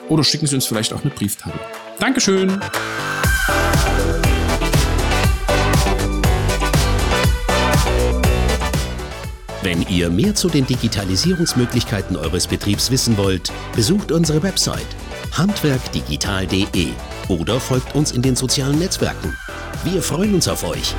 oder 0.08 0.24
schicken 0.24 0.46
Sie 0.46 0.54
uns 0.54 0.66
vielleicht 0.66 0.92
auch 0.92 1.02
eine 1.02 1.10
Brieftafel. 1.10 1.60
Dankeschön! 1.98 2.60
Wenn 9.62 9.82
ihr 9.88 10.08
mehr 10.08 10.34
zu 10.34 10.48
den 10.48 10.66
Digitalisierungsmöglichkeiten 10.66 12.16
eures 12.16 12.46
Betriebs 12.46 12.90
wissen 12.90 13.18
wollt, 13.18 13.52
besucht 13.74 14.12
unsere 14.12 14.42
Website 14.42 14.86
handwerkdigital.de 15.36 16.88
oder 17.28 17.60
folgt 17.60 17.94
uns 17.94 18.12
in 18.12 18.22
den 18.22 18.34
sozialen 18.34 18.78
Netzwerken. 18.78 19.36
Wir 19.84 20.00
freuen 20.00 20.34
uns 20.34 20.48
auf 20.48 20.64
euch. 20.64 20.94